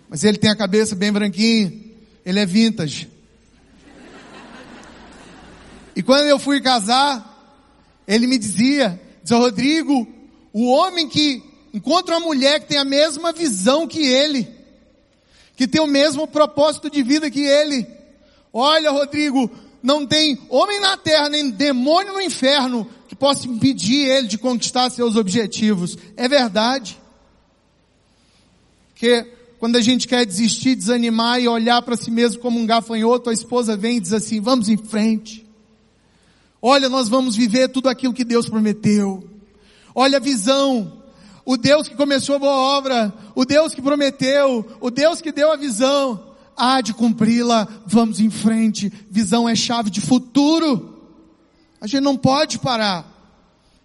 Mas 0.07 0.23
ele 0.23 0.37
tem 0.37 0.49
a 0.49 0.55
cabeça 0.55 0.95
bem 0.95 1.11
branquinha, 1.11 1.73
ele 2.25 2.39
é 2.39 2.45
vintage. 2.45 3.09
E 5.93 6.01
quando 6.01 6.27
eu 6.27 6.39
fui 6.39 6.61
casar, 6.61 7.59
ele 8.07 8.27
me 8.27 8.37
dizia, 8.37 8.97
dizia, 9.21 9.37
Rodrigo, 9.37 10.07
o 10.53 10.71
homem 10.71 11.09
que 11.09 11.52
encontra 11.73 12.17
uma 12.17 12.27
mulher 12.27 12.59
que 12.59 12.67
tem 12.67 12.77
a 12.77 12.85
mesma 12.85 13.31
visão 13.31 13.87
que 13.87 14.05
ele, 14.05 14.47
que 15.55 15.67
tem 15.67 15.81
o 15.81 15.87
mesmo 15.87 16.27
propósito 16.27 16.89
de 16.89 17.01
vida 17.01 17.31
que 17.31 17.41
ele. 17.41 17.87
Olha, 18.53 18.91
Rodrigo, 18.91 19.49
não 19.81 20.05
tem 20.05 20.39
homem 20.49 20.79
na 20.79 20.95
terra, 20.95 21.29
nem 21.29 21.49
demônio 21.49 22.13
no 22.13 22.21
inferno 22.21 22.87
que 23.07 23.15
possa 23.15 23.47
impedir 23.47 24.07
ele 24.07 24.27
de 24.27 24.37
conquistar 24.37 24.89
seus 24.89 25.15
objetivos. 25.15 25.97
É 26.15 26.27
verdade. 26.27 27.01
Que 28.95 29.27
quando 29.59 29.75
a 29.75 29.81
gente 29.81 30.07
quer 30.07 30.25
desistir, 30.25 30.75
desanimar 30.75 31.41
e 31.41 31.47
olhar 31.47 31.81
para 31.81 31.97
si 31.97 32.11
mesmo 32.11 32.41
como 32.41 32.59
um 32.59 32.65
gafanhoto, 32.65 33.29
a 33.29 33.33
esposa 33.33 33.75
vem 33.75 33.97
e 33.97 33.99
diz 33.99 34.13
assim: 34.13 34.39
vamos 34.39 34.69
em 34.69 34.77
frente. 34.77 35.45
Olha, 36.61 36.87
nós 36.87 37.09
vamos 37.09 37.35
viver 37.35 37.67
tudo 37.67 37.89
aquilo 37.89 38.13
que 38.13 38.23
Deus 38.23 38.47
prometeu. 38.47 39.27
Olha 39.93 40.17
a 40.17 40.21
visão. 40.21 41.02
O 41.45 41.57
Deus 41.57 41.87
que 41.87 41.95
começou 41.95 42.35
a 42.35 42.39
boa 42.39 42.77
obra, 42.77 43.13
o 43.35 43.43
Deus 43.43 43.73
que 43.73 43.81
prometeu, 43.81 44.65
o 44.79 44.89
Deus 44.89 45.19
que 45.19 45.31
deu 45.31 45.51
a 45.51 45.57
visão, 45.57 46.33
há 46.55 46.79
de 46.79 46.93
cumpri-la, 46.93 47.67
vamos 47.85 48.19
em 48.19 48.29
frente. 48.29 48.91
Visão 49.09 49.47
é 49.47 49.55
chave 49.55 49.89
de 49.89 49.99
futuro. 49.99 50.97
A 51.81 51.87
gente 51.87 52.01
não 52.01 52.15
pode 52.15 52.59
parar 52.59 53.05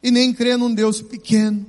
e 0.02 0.10
nem 0.10 0.32
crer 0.32 0.56
num 0.56 0.72
Deus 0.72 1.02
pequeno. 1.02 1.66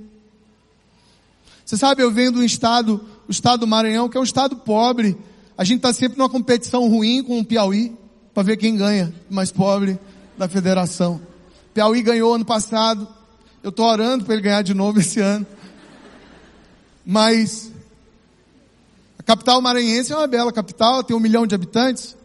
Você 1.66 1.78
sabe, 1.78 2.04
eu 2.04 2.12
venho 2.12 2.32
de 2.32 2.40
um 2.40 2.44
estado, 2.44 3.04
o 3.28 3.32
estado 3.32 3.62
do 3.62 3.68
Maranhão, 3.68 4.10
que 4.10 4.18
é 4.18 4.20
um 4.20 4.24
estado 4.24 4.56
pobre. 4.58 5.18
A 5.58 5.64
gente 5.64 5.78
está 5.78 5.92
sempre 5.92 6.18
numa 6.18 6.30
competição 6.30 6.88
ruim 6.88 7.24
com 7.24 7.40
o 7.40 7.46
Piauí, 7.46 7.96
para 8.34 8.44
ver 8.44 8.58
quem 8.58 8.76
ganha, 8.76 9.14
mais 9.30 9.52
pobre 9.52 10.00
da 10.38 10.48
federação. 10.48 11.20
Piauí 11.74 12.02
ganhou 12.02 12.34
ano 12.34 12.46
passado. 12.46 13.08
Eu 13.62 13.70
estou 13.70 13.86
orando 13.86 14.24
para 14.24 14.34
ele 14.36 14.44
ganhar 14.44 14.62
de 14.62 14.74
novo 14.74 15.00
esse 15.00 15.20
ano. 15.20 15.46
Mas 17.12 17.72
a 19.18 19.24
capital 19.24 19.60
maranhense 19.60 20.14
é 20.14 20.16
uma 20.16 20.28
bela 20.28 20.54
capital, 20.54 21.04
tem 21.04 21.18
um 21.18 21.20
milhão 21.20 21.48
de 21.48 21.56
habitantes. 21.56 22.16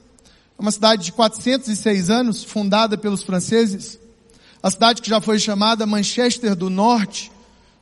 É 0.58 0.60
uma 0.60 0.70
cidade 0.70 1.06
de 1.06 1.12
406 1.12 2.10
anos, 2.10 2.44
fundada 2.44 2.98
pelos 2.98 3.22
franceses. 3.22 3.98
A 4.62 4.70
cidade 4.70 5.00
que 5.00 5.08
já 5.08 5.22
foi 5.22 5.38
chamada 5.38 5.86
Manchester 5.86 6.54
do 6.54 6.68
Norte, 6.68 7.32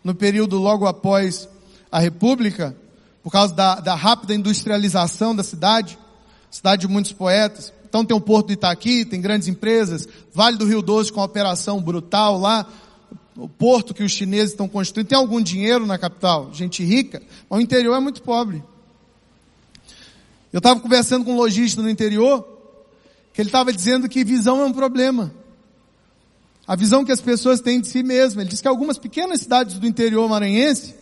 no 0.04 0.14
período 0.14 0.60
logo 0.60 0.86
após 0.86 1.48
a 1.90 1.98
República, 1.98 2.76
por 3.20 3.32
causa 3.32 3.52
da, 3.52 3.80
da 3.80 3.96
rápida 3.96 4.32
industrialização 4.32 5.34
da 5.34 5.42
cidade, 5.42 5.98
cidade 6.52 6.82
de 6.82 6.88
muitos 6.88 7.10
poetas. 7.10 7.72
Então 7.84 8.04
tem 8.04 8.16
o 8.16 8.20
Porto 8.20 8.46
do 8.46 8.52
Itaqui, 8.52 9.04
tem 9.04 9.20
grandes 9.20 9.48
empresas, 9.48 10.06
Vale 10.32 10.56
do 10.56 10.66
Rio 10.66 10.80
Doce 10.80 11.10
com 11.10 11.18
uma 11.18 11.26
operação 11.26 11.82
brutal 11.82 12.38
lá, 12.38 12.64
o 13.36 13.48
porto 13.48 13.94
que 13.94 14.02
os 14.02 14.12
chineses 14.12 14.50
estão 14.50 14.68
construindo. 14.68 15.08
Tem 15.08 15.18
algum 15.18 15.40
dinheiro 15.40 15.86
na 15.86 15.98
capital, 15.98 16.52
gente 16.52 16.84
rica, 16.84 17.22
mas 17.48 17.58
o 17.58 17.62
interior 17.62 17.94
é 17.94 18.00
muito 18.00 18.22
pobre. 18.22 18.62
Eu 20.52 20.58
estava 20.58 20.78
conversando 20.80 21.24
com 21.24 21.32
um 21.32 21.36
lojista 21.36 21.80
no 21.80 21.88
interior, 21.88 22.46
que 23.32 23.40
ele 23.40 23.48
estava 23.48 23.72
dizendo 23.72 24.08
que 24.08 24.22
visão 24.22 24.60
é 24.60 24.64
um 24.64 24.72
problema. 24.72 25.32
A 26.66 26.76
visão 26.76 27.04
que 27.04 27.12
as 27.12 27.20
pessoas 27.20 27.60
têm 27.60 27.80
de 27.80 27.88
si 27.88 28.02
mesmas. 28.02 28.42
Ele 28.42 28.50
disse 28.50 28.62
que 28.62 28.68
algumas 28.68 28.98
pequenas 28.98 29.40
cidades 29.40 29.78
do 29.78 29.86
interior 29.86 30.28
maranhense 30.28 30.94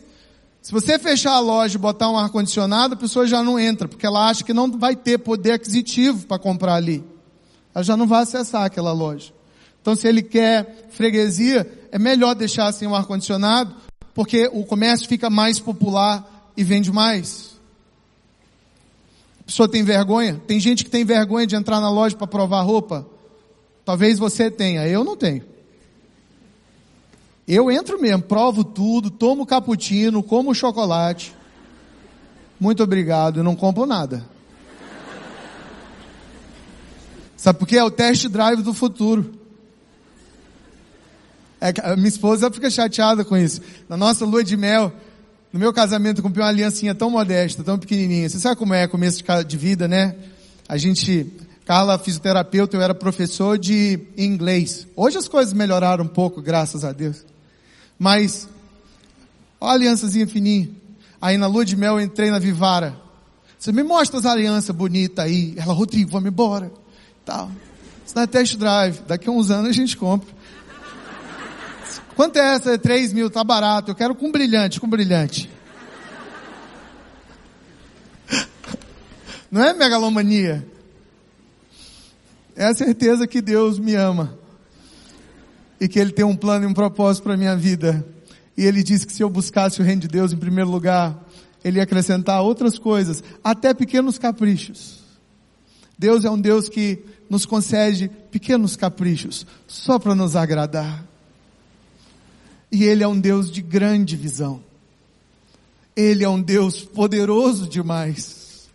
Se 0.63 0.73
você 0.73 0.99
fechar 0.99 1.33
a 1.33 1.41
loja 1.41 1.77
e 1.77 1.79
botar 1.79 2.11
um 2.11 2.17
ar-condicionado, 2.17 2.95
a 2.95 2.97
pessoa 2.97 3.27
já 3.27 3.43
não 3.43 3.59
entra, 3.59 3.89
porque 3.89 4.07
ela 4.07 4.29
acha 4.29 4.45
que 4.45 4.53
não 4.53 4.71
vai 4.71 4.95
ter 4.95 5.19
poder 5.19 5.53
aquisitivo 5.53 6.27
para 6.27 6.39
comprar 6.39 6.75
ali. 6.75 7.05
Ela 7.75 7.83
já 7.83 7.97
não 7.97 8.07
vai 8.07 8.23
acessar 8.23 8.65
aquela 8.65 8.93
loja. 8.93 9.33
Então 9.81 9.95
se 9.95 10.07
ele 10.07 10.23
quer 10.23 10.89
freguesia, 10.91 11.89
é 11.91 11.99
melhor 11.99 12.35
deixar 12.35 12.71
sem 12.73 12.87
o 12.87 12.95
ar-condicionado, 12.95 13.75
porque 14.15 14.51
o 14.53 14.65
comércio 14.65 15.09
fica 15.09 15.31
mais 15.31 15.59
popular 15.59 16.53
e 16.57 16.63
vende 16.63 16.93
mais. 16.93 17.59
A 19.41 19.45
pessoa 19.45 19.69
tem 19.69 19.83
vergonha? 19.83 20.41
Tem 20.47 20.61
gente 20.61 20.85
que 20.85 20.91
tem 20.91 21.05
vergonha 21.05 21.47
de 21.47 21.57
entrar 21.57 21.81
na 21.81 21.91
loja 21.91 22.17
para 22.17 22.27
provar 22.27 22.63
roupa. 22.63 23.07
Talvez 23.85 24.19
você 24.19 24.51
tenha, 24.51 24.87
eu 24.87 25.03
não 25.03 25.17
tenho. 25.17 25.43
Eu 27.49 27.71
entro 27.71 28.01
mesmo, 28.01 28.23
provo 28.23 28.63
tudo, 28.63 29.11
tomo 29.11 29.45
cappuccino, 29.45 30.23
como 30.23 30.55
chocolate. 30.55 31.35
Muito 32.61 32.83
obrigado, 32.83 33.43
não 33.43 33.57
compro 33.57 33.87
nada. 33.87 34.25
Sabe 37.37 37.59
por 37.59 37.67
quê? 37.67 37.79
É 37.79 37.83
o 37.83 37.91
test 37.91 38.29
drive 38.29 38.63
do 38.63 38.75
futuro. 38.75 39.40
É, 41.61 41.97
minha 41.97 42.09
esposa 42.09 42.51
fica 42.51 42.71
chateada 42.71 43.25
com 43.25 43.37
isso. 43.37 43.61
Na 43.89 43.97
nossa 43.97 44.25
lua 44.25 44.43
de 44.43 44.57
mel, 44.57 44.93
no 45.53 45.61
meu 45.61 45.73
casamento, 45.73 46.23
comprei 46.23 46.43
uma 46.43 46.51
aliancinha 46.51 46.95
tão 46.95 47.11
modesta, 47.11 47.63
tão 47.63 47.79
pequenininha. 47.79 48.29
Você 48.29 48.39
sabe 48.39 48.57
como 48.57 48.73
é 48.73 48.89
começo 48.89 49.23
de 49.47 49.57
vida, 49.57 49.87
né? 49.87 50.15
A 50.69 50.77
gente, 50.77 51.27
Carla, 51.67 51.99
fisioterapeuta, 51.99 52.77
eu 52.77 52.81
era 52.81 52.95
professor 52.95 53.59
de 53.59 54.01
inglês. 54.17 54.87
Hoje 54.97 55.19
as 55.19 55.29
coisas 55.29 55.53
melhoraram 55.53 56.05
um 56.05 56.09
pouco, 56.09 56.41
graças 56.41 56.85
a 56.85 56.93
Deus. 56.93 57.27
Mas, 57.99 58.49
olha 59.61 59.73
a 59.73 59.75
aliançazinha 59.75 60.27
fininha. 60.27 60.71
Aí 61.21 61.37
na 61.37 61.47
lua 61.47 61.65
de 61.65 61.77
mel 61.77 61.99
eu 61.99 62.01
entrei 62.01 62.31
na 62.31 62.39
Vivara. 62.39 62.97
Você 63.59 63.73
me 63.73 63.83
mostra 63.83 64.19
as 64.19 64.25
alianças 64.25 64.75
bonitas 64.75 65.23
aí. 65.23 65.53
Ela, 65.59 65.75
Rodrigo, 65.75 66.11
vamos 66.11 66.31
embora. 66.31 66.73
Tal. 67.27 67.51
Isso 68.07 68.15
não 68.17 68.23
é 68.23 68.27
test 68.27 68.57
drive. 68.57 69.01
Daqui 69.07 69.29
a 69.29 69.33
uns 69.33 69.51
anos 69.51 69.69
a 69.69 69.73
gente 69.73 69.99
compra. 69.99 70.40
Quanto 72.17 72.37
é 72.37 72.55
essa? 72.55 72.75
É 72.75 72.79
3 72.79 73.13
mil, 73.13 73.31
tá 73.31 73.43
barato. 73.43 73.91
Eu 73.91 73.95
quero 73.95 74.15
com 74.15 74.31
brilhante, 74.31 74.81
com 74.81 74.89
brilhante. 74.89 75.51
Não 79.51 79.63
é 79.63 79.75
megalomania. 79.75 80.67
É 82.55 82.67
a 82.67 82.75
certeza 82.75 83.27
que 83.27 83.41
Deus 83.41 83.79
me 83.79 83.95
ama 83.95 84.39
e 85.81 85.89
que 85.89 85.99
Ele 85.99 86.13
tem 86.13 86.25
um 86.25 86.37
plano 86.37 86.65
e 86.65 86.69
um 86.69 86.75
propósito 86.75 87.25
para 87.25 87.35
a 87.35 87.37
minha 87.37 87.57
vida. 87.57 88.07
E 88.57 88.65
Ele 88.65 88.83
disse 88.83 89.07
que 89.07 89.13
se 89.13 89.23
eu 89.23 89.31
buscasse 89.31 89.81
o 89.81 89.85
reino 89.85 90.03
de 90.03 90.09
Deus 90.09 90.33
em 90.33 90.37
primeiro 90.37 90.71
lugar, 90.71 91.19
Ele 91.65 91.79
ia 91.79 91.83
acrescentar 91.83 92.43
outras 92.43 92.79
coisas, 92.79 93.25
até 93.43 93.73
pequenos 93.73 94.19
caprichos. 94.19 95.01
Deus 95.99 96.25
é 96.25 96.31
um 96.31 96.41
Deus 96.41 96.69
que 96.69 97.03
nos 97.29 97.45
concede 97.47 98.11
pequenos 98.31 98.77
caprichos, 98.77 99.47
só 99.67 99.99
para 99.99 100.15
nos 100.15 100.37
agradar. 100.37 101.10
E 102.71 102.85
Ele 102.85 103.03
é 103.03 103.09
um 103.09 103.19
Deus 103.19 103.51
de 103.51 103.63
grande 103.63 104.17
visão. 104.17 104.63
Ele 105.97 106.25
é 106.25 106.29
um 106.29 106.41
Deus 106.41 106.83
poderoso 106.83 107.69
demais. 107.69 108.69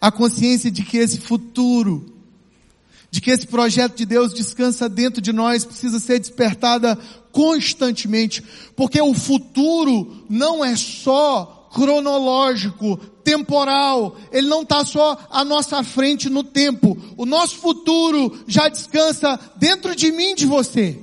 A 0.00 0.10
consciência 0.10 0.70
de 0.70 0.82
que 0.82 0.98
esse 0.98 1.18
futuro 1.18 2.14
de 3.14 3.20
que 3.20 3.30
esse 3.30 3.46
projeto 3.46 3.94
de 3.94 4.04
Deus 4.04 4.34
descansa 4.34 4.88
dentro 4.88 5.22
de 5.22 5.32
nós 5.32 5.64
precisa 5.64 6.00
ser 6.00 6.18
despertada 6.18 6.98
constantemente, 7.30 8.42
porque 8.74 9.00
o 9.00 9.14
futuro 9.14 10.24
não 10.28 10.64
é 10.64 10.74
só 10.74 11.68
cronológico, 11.72 12.96
temporal, 13.22 14.16
ele 14.32 14.48
não 14.48 14.62
está 14.62 14.84
só 14.84 15.16
à 15.30 15.44
nossa 15.44 15.84
frente 15.84 16.28
no 16.28 16.42
tempo. 16.42 16.98
O 17.16 17.24
nosso 17.24 17.58
futuro 17.58 18.36
já 18.48 18.68
descansa 18.68 19.38
dentro 19.54 19.94
de 19.94 20.10
mim, 20.10 20.34
de 20.34 20.44
você. 20.44 20.98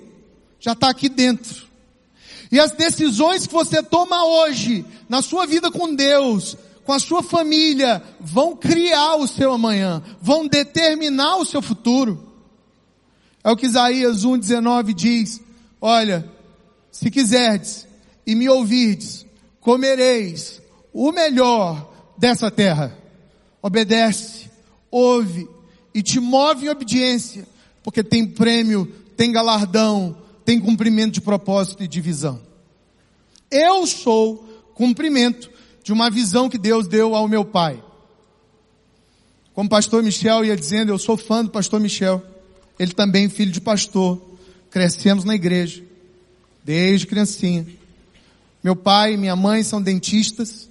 Já 0.62 0.74
está 0.74 0.90
aqui 0.90 1.10
dentro. 1.10 1.64
E 2.52 2.60
as 2.60 2.72
decisões 2.72 3.48
que 3.48 3.54
você 3.54 3.82
toma 3.82 4.24
hoje, 4.24 4.86
na 5.10 5.22
sua 5.22 5.46
vida 5.48 5.72
com 5.72 5.94
Deus, 5.94 6.56
com 6.86 6.94
a 6.94 7.00
sua 7.00 7.24
família, 7.24 8.02
vão 8.20 8.56
criar 8.56 9.16
o 9.16 9.28
seu 9.28 9.54
amanhã, 9.54 10.04
vão 10.22 10.48
determinar 10.48 11.38
o 11.38 11.46
seu 11.46 11.62
futuro. 11.62 12.32
É 13.44 13.50
o 13.50 13.56
que 13.56 13.66
Isaías 13.66 14.24
1,19 14.24 14.94
diz, 14.94 15.42
olha, 15.82 16.30
se 16.92 17.10
quiserdes 17.10 17.88
e 18.26 18.36
me 18.36 18.48
ouvirdes, 18.48 19.26
comereis 19.60 20.62
o 20.94 21.12
melhor 21.12 21.92
dessa 22.18 22.52
terra. 22.52 22.96
Obedece, 23.64 24.52
ouve 24.92 25.50
e 25.94 26.04
te 26.04 26.20
move 26.20 26.66
em 26.66 26.70
obediência, 26.70 27.48
porque 27.82 28.04
tem 28.04 28.28
prêmio, 28.28 28.86
tem 29.18 29.32
galardão, 29.32 30.18
tem 30.52 30.60
cumprimento 30.60 31.14
de 31.14 31.22
propósito 31.22 31.82
e 31.82 31.88
de 31.88 32.02
visão. 32.02 32.42
Eu 33.50 33.88
sou 33.88 34.36
cumprimento 34.76 35.50
de 35.82 35.94
uma 35.94 36.10
visão 36.10 36.50
que 36.50 36.58
Deus 36.58 36.90
deu 36.90 37.16
ao 37.16 37.26
meu 37.26 37.46
pai. 37.46 37.82
Como 39.54 39.70
pastor 39.70 40.04
Michel 40.04 40.44
ia 40.44 40.58
dizendo, 40.58 40.92
eu 40.92 40.98
sou 40.98 41.16
fã 41.16 41.42
do 41.42 41.50
pastor 41.50 41.80
Michel. 41.80 42.22
Ele 42.78 42.92
também 42.92 43.30
filho 43.30 43.50
de 43.50 43.62
pastor. 43.62 44.22
Crescemos 44.70 45.24
na 45.24 45.36
igreja. 45.36 45.82
Desde 46.66 47.08
criancinha. 47.08 47.66
Meu 48.62 48.76
pai 48.76 49.14
e 49.14 49.18
minha 49.18 49.38
mãe 49.38 49.64
são 49.64 49.82
dentistas. 49.82 50.68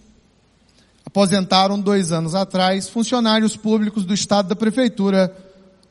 Aposentaram 1.07 1.81
dois 1.81 2.12
anos 2.12 2.35
atrás, 2.35 2.87
funcionários 2.87 3.57
públicos 3.57 4.05
do 4.05 4.12
estado 4.12 4.51
da 4.51 4.55
prefeitura 4.55 5.35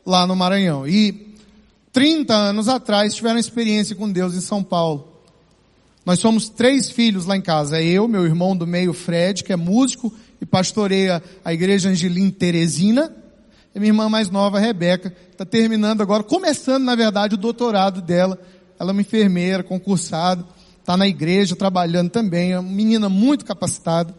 lá 0.05 0.27
no 0.27 0.35
Maranhão. 0.35 0.87
E 0.87 1.28
30 1.91 2.33
anos 2.33 2.67
atrás 2.67 3.15
tiveram 3.15 3.39
experiência 3.39 3.95
com 3.95 4.11
Deus 4.11 4.35
em 4.35 4.41
São 4.41 4.63
Paulo. 4.63 5.07
Nós 6.05 6.19
somos 6.19 6.49
três 6.49 6.89
filhos 6.89 7.25
lá 7.25 7.35
em 7.35 7.41
casa. 7.41 7.77
É 7.79 7.83
eu, 7.83 8.07
meu 8.07 8.25
irmão 8.25 8.55
do 8.55 8.65
meio 8.65 8.93
Fred, 8.93 9.43
que 9.43 9.53
é 9.53 9.55
músico 9.55 10.13
e 10.41 10.45
pastoreia 10.45 11.21
a 11.43 11.53
igreja 11.53 11.89
Angelim 11.89 12.29
Teresina. 12.29 13.15
E 13.73 13.79
minha 13.79 13.89
irmã 13.89 14.09
mais 14.09 14.29
nova, 14.29 14.59
Rebeca, 14.59 15.13
está 15.31 15.45
terminando 15.45 16.01
agora, 16.01 16.23
começando 16.23 16.83
na 16.83 16.95
verdade 16.95 17.35
o 17.35 17.37
doutorado 17.37 18.01
dela. 18.01 18.39
Ela 18.79 18.91
é 18.91 18.93
uma 18.93 19.01
enfermeira, 19.01 19.61
concursada, 19.61 20.45
está 20.79 20.97
na 20.97 21.07
igreja 21.07 21.55
trabalhando 21.55 22.09
também, 22.09 22.53
é 22.53 22.59
uma 22.59 22.71
menina 22.71 23.09
muito 23.09 23.45
capacitada. 23.45 24.15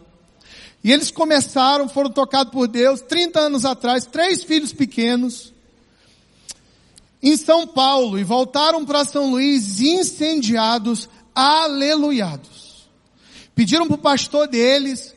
E 0.85 0.93
eles 0.93 1.11
começaram, 1.11 1.89
foram 1.89 2.11
tocados 2.11 2.53
por 2.53 2.69
Deus, 2.69 3.01
30 3.01 3.41
anos 3.41 3.65
atrás, 3.65 4.07
três 4.07 4.45
filhos 4.45 4.73
pequenos, 4.73 5.53
em 7.23 7.37
São 7.37 7.67
Paulo, 7.67 8.19
e 8.19 8.25
voltaram 8.25 8.85
para 8.85 9.05
São 9.05 9.31
Luís 9.31 9.81
incendiados 9.81 11.09
aleluiados. 11.35 12.89
Pediram 13.55 13.87
para 13.87 13.95
o 13.95 13.99
pastor 13.99 14.49
deles 14.49 15.15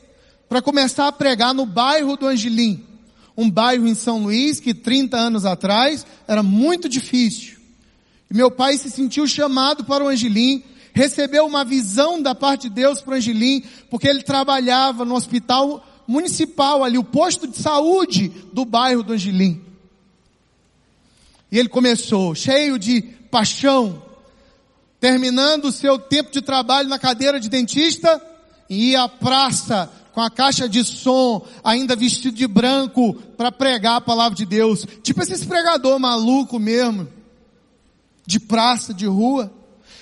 para 0.49 0.61
começar 0.61 1.07
a 1.07 1.11
pregar 1.11 1.53
no 1.53 1.65
bairro 1.65 2.17
do 2.17 2.27
Angelim, 2.27 2.85
um 3.35 3.49
bairro 3.49 3.87
em 3.87 3.95
São 3.95 4.23
Luís 4.23 4.59
que 4.59 4.73
30 4.73 5.17
anos 5.17 5.45
atrás 5.45 6.05
era 6.27 6.43
muito 6.43 6.87
difícil. 6.87 7.57
E 8.29 8.33
meu 8.35 8.51
pai 8.51 8.77
se 8.77 8.91
sentiu 8.91 9.25
chamado 9.25 9.83
para 9.83 10.03
o 10.03 10.07
Angelim, 10.07 10.63
recebeu 10.93 11.45
uma 11.45 11.63
visão 11.63 12.21
da 12.21 12.35
parte 12.35 12.69
de 12.69 12.75
Deus 12.75 13.01
para 13.01 13.13
o 13.13 13.17
Angelim, 13.17 13.63
porque 13.89 14.07
ele 14.07 14.21
trabalhava 14.21 15.03
no 15.03 15.15
hospital 15.15 15.83
municipal 16.07 16.83
ali, 16.83 16.97
o 16.97 17.03
posto 17.03 17.47
de 17.47 17.57
saúde 17.57 18.31
do 18.51 18.65
bairro 18.65 19.03
do 19.03 19.13
Angelim. 19.13 19.61
E 21.53 21.59
ele 21.59 21.69
começou 21.69 22.33
cheio 22.33 22.79
de 22.79 22.99
paixão, 23.29 24.01
terminando 24.99 25.65
o 25.65 25.71
seu 25.71 25.99
tempo 25.99 26.31
de 26.31 26.41
trabalho 26.41 26.89
na 26.89 26.97
cadeira 26.97 27.39
de 27.39 27.47
dentista, 27.47 28.19
ia 28.67 29.03
à 29.03 29.07
praça 29.07 29.87
com 30.13 30.19
a 30.19 30.31
caixa 30.31 30.67
de 30.67 30.83
som, 30.83 31.45
ainda 31.63 31.95
vestido 31.95 32.35
de 32.35 32.47
branco, 32.47 33.13
para 33.37 33.51
pregar 33.51 33.97
a 33.97 34.01
palavra 34.01 34.35
de 34.35 34.47
Deus. 34.47 34.83
Tipo 35.03 35.21
esse 35.21 35.45
pregador 35.45 35.99
maluco 35.99 36.57
mesmo, 36.57 37.07
de 38.25 38.39
praça, 38.39 38.91
de 38.91 39.05
rua. 39.05 39.53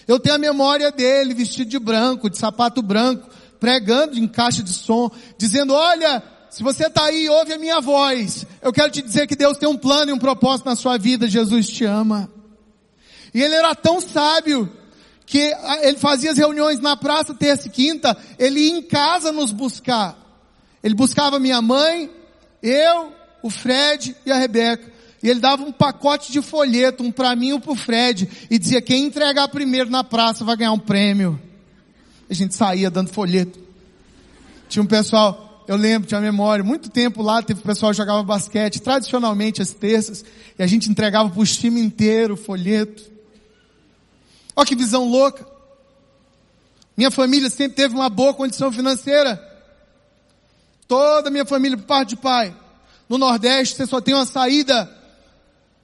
Eu 0.08 0.22
tenho 0.22 0.36
a 0.36 0.40
memória 0.40 0.90
dele 0.90 1.34
vestido 1.34 1.70
de 1.70 1.80
branco, 1.80 2.30
de 2.30 2.38
sapato 2.38 2.82
branco, 2.82 3.30
pregando 3.60 4.18
em 4.18 4.26
caixa 4.26 4.64
de 4.64 4.72
som, 4.72 5.12
dizendo, 5.38 5.74
olha, 5.74 6.24
se 6.52 6.62
você 6.62 6.88
está 6.88 7.06
aí, 7.06 7.30
ouve 7.30 7.54
a 7.54 7.58
minha 7.58 7.80
voz. 7.80 8.46
Eu 8.62 8.74
quero 8.74 8.92
te 8.92 9.02
dizer 9.02 9.26
que 9.26 9.38
Deus 9.38 9.58
tem 9.58 9.70
um 9.70 9.78
plano 9.78 10.12
e 10.12 10.14
um 10.14 10.20
propósito 10.20 10.66
na 10.66 10.76
sua 10.76 10.98
vida, 10.98 11.30
Jesus 11.30 11.70
te 11.70 11.86
ama. 11.86 12.30
E 13.34 13.42
ele 13.42 13.56
era 13.56 13.74
tão 13.74 14.02
sábio 14.02 14.70
que 15.26 15.54
ele 15.82 15.98
fazia 15.98 16.30
as 16.30 16.38
reuniões 16.38 16.82
na 16.82 16.98
praça 16.98 17.34
terça 17.34 17.70
e 17.70 17.72
quinta, 17.72 18.18
ele 18.38 18.60
ia 18.60 18.78
em 18.80 18.82
casa 18.82 19.32
nos 19.32 19.54
buscar. 19.54 20.18
Ele 20.84 20.94
buscava 20.94 21.40
minha 21.40 21.62
mãe, 21.62 22.12
eu, 22.62 23.14
o 23.42 23.50
Fred 23.50 24.14
e 24.26 24.32
a 24.32 24.36
Rebeca. 24.36 24.92
E 25.24 25.30
ele 25.30 25.40
dava 25.40 25.64
um 25.64 25.72
pacote 25.72 26.34
de 26.34 26.42
folheto, 26.42 27.02
um 27.02 27.14
para 27.14 27.34
mim 27.34 27.50
e 27.50 27.54
um 27.54 27.62
para 27.62 27.72
o 27.72 27.76
Fred, 27.76 28.28
e 28.50 28.60
dizia, 28.60 28.82
quem 28.82 29.06
entregar 29.06 29.48
primeiro 29.48 29.90
na 29.90 30.04
praça 30.04 30.44
vai 30.44 30.58
ganhar 30.58 30.74
um 30.74 30.80
prêmio. 30.80 31.40
A 32.30 32.34
gente 32.34 32.54
saía 32.54 32.90
dando 32.90 33.10
folheto. 33.10 33.58
Tinha 34.68 34.84
um 34.84 34.88
pessoal, 34.88 35.51
eu 35.72 35.78
lembro, 35.78 36.06
tinha 36.06 36.20
memória, 36.20 36.66
muito 36.66 36.90
tempo 36.90 37.24
lá 37.24 37.42
teve 37.42 37.62
pessoal 37.62 37.94
que 37.94 37.98
jogava 37.98 38.22
basquete, 38.24 38.82
tradicionalmente 38.82 39.62
às 39.62 39.72
terças, 39.72 40.26
e 40.60 40.62
a 40.62 40.68
gente 40.68 40.90
entregava 40.90 41.30
para 41.30 41.40
o 41.40 41.46
time 41.46 41.80
inteiro 41.80 42.36
folheto. 42.36 43.10
Olha 44.54 44.68
que 44.68 44.76
visão 44.76 45.06
louca. 45.06 45.48
Minha 46.98 47.10
família 47.10 47.50
sempre 47.50 47.78
teve 47.78 47.96
uma 47.96 48.10
boa 48.10 48.34
condição 48.34 48.70
financeira. 48.70 49.42
Toda 50.90 51.30
a 51.30 51.32
minha 51.32 51.46
família, 51.46 51.78
por 51.78 51.86
parte 51.86 52.10
de 52.10 52.16
pai. 52.18 52.54
No 53.08 53.18
Nordeste, 53.18 53.78
você 53.78 53.88
só 53.88 54.02
tem 54.02 54.14
uma 54.14 54.26
saída 54.26 54.94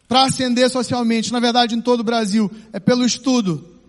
para 0.05 0.23
ascender 0.23 0.69
socialmente. 0.69 1.31
Na 1.31 1.39
verdade, 1.39 1.75
em 1.75 1.81
todo 1.81 2.01
o 2.01 2.03
Brasil. 2.03 2.51
É 2.73 2.79
pelo 2.81 3.05
estudo. 3.05 3.79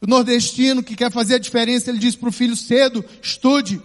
O 0.00 0.08
nordestino 0.08 0.82
que 0.82 0.96
quer 0.96 1.12
fazer 1.12 1.36
a 1.36 1.38
diferença, 1.38 1.88
ele 1.88 2.00
diz 2.00 2.16
para 2.16 2.30
o 2.30 2.32
filho 2.32 2.56
cedo, 2.56 3.04
estude. 3.22 3.80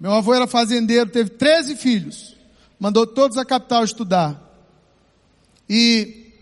Meu 0.00 0.14
avô 0.14 0.32
era 0.32 0.46
fazendeiro, 0.46 1.10
teve 1.10 1.28
13 1.28 1.76
filhos. 1.76 2.34
Mandou 2.78 3.06
todos 3.06 3.36
a 3.36 3.44
capital 3.44 3.84
estudar. 3.84 4.42
E 5.68 6.32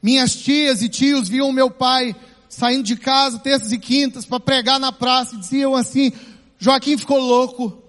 minhas 0.00 0.36
tias 0.36 0.80
e 0.80 0.88
tios 0.88 1.28
viam 1.28 1.52
meu 1.52 1.68
pai 1.68 2.14
saindo 2.48 2.84
de 2.84 2.96
casa 2.96 3.38
terças 3.38 3.72
e 3.72 3.78
quintas 3.78 4.24
para 4.24 4.38
pregar 4.38 4.78
na 4.78 4.92
praça 4.92 5.34
e 5.34 5.38
diziam 5.38 5.74
assim, 5.74 6.12
Joaquim 6.58 6.96
ficou 6.96 7.18
louco. 7.18 7.82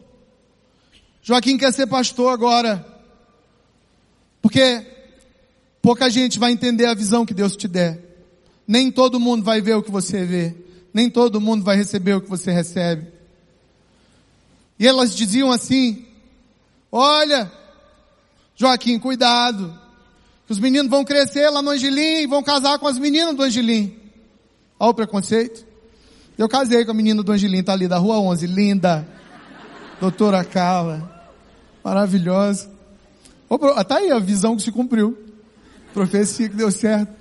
Joaquim 1.21 1.55
quer 1.55 1.71
ser 1.71 1.85
pastor 1.85 2.33
agora. 2.33 2.83
Porque 4.41 4.87
pouca 5.83 6.09
gente 6.09 6.39
vai 6.39 6.51
entender 6.51 6.87
a 6.87 6.95
visão 6.95 7.27
que 7.27 7.33
Deus 7.33 7.55
te 7.55 7.67
der. 7.67 7.99
Nem 8.67 8.91
todo 8.91 9.19
mundo 9.19 9.43
vai 9.43 9.61
ver 9.61 9.75
o 9.75 9.83
que 9.83 9.91
você 9.91 10.25
vê. 10.25 10.55
Nem 10.91 11.11
todo 11.11 11.39
mundo 11.39 11.63
vai 11.63 11.75
receber 11.75 12.15
o 12.15 12.21
que 12.21 12.29
você 12.29 12.51
recebe. 12.51 13.20
E 14.81 14.87
elas 14.87 15.15
diziam 15.15 15.51
assim: 15.51 16.03
Olha, 16.91 17.51
Joaquim, 18.55 18.97
cuidado. 18.97 19.79
Que 20.47 20.53
os 20.53 20.57
meninos 20.57 20.89
vão 20.89 21.05
crescer 21.05 21.51
lá 21.51 21.61
no 21.61 21.69
Angelim, 21.69 22.25
vão 22.27 22.41
casar 22.41 22.79
com 22.79 22.87
as 22.87 22.97
meninas 22.97 23.35
do 23.35 23.43
Angelim. 23.43 23.95
Olha 24.79 24.89
o 24.89 24.93
preconceito. 24.95 25.63
Eu 26.35 26.49
casei 26.49 26.83
com 26.83 26.89
a 26.89 26.95
menina 26.95 27.21
do 27.21 27.31
Angelim, 27.31 27.61
tá 27.61 27.73
ali 27.73 27.87
da 27.87 27.99
rua 27.99 28.17
11, 28.17 28.47
linda. 28.47 29.07
Doutora 29.99 30.43
Carla. 30.43 31.29
Maravilhosa. 31.83 32.67
Tá 33.87 33.97
aí 33.97 34.09
a 34.09 34.17
visão 34.17 34.55
que 34.55 34.63
se 34.63 34.71
cumpriu. 34.71 35.15
Profecia 35.93 36.49
que 36.49 36.55
deu 36.55 36.71
certo. 36.71 37.13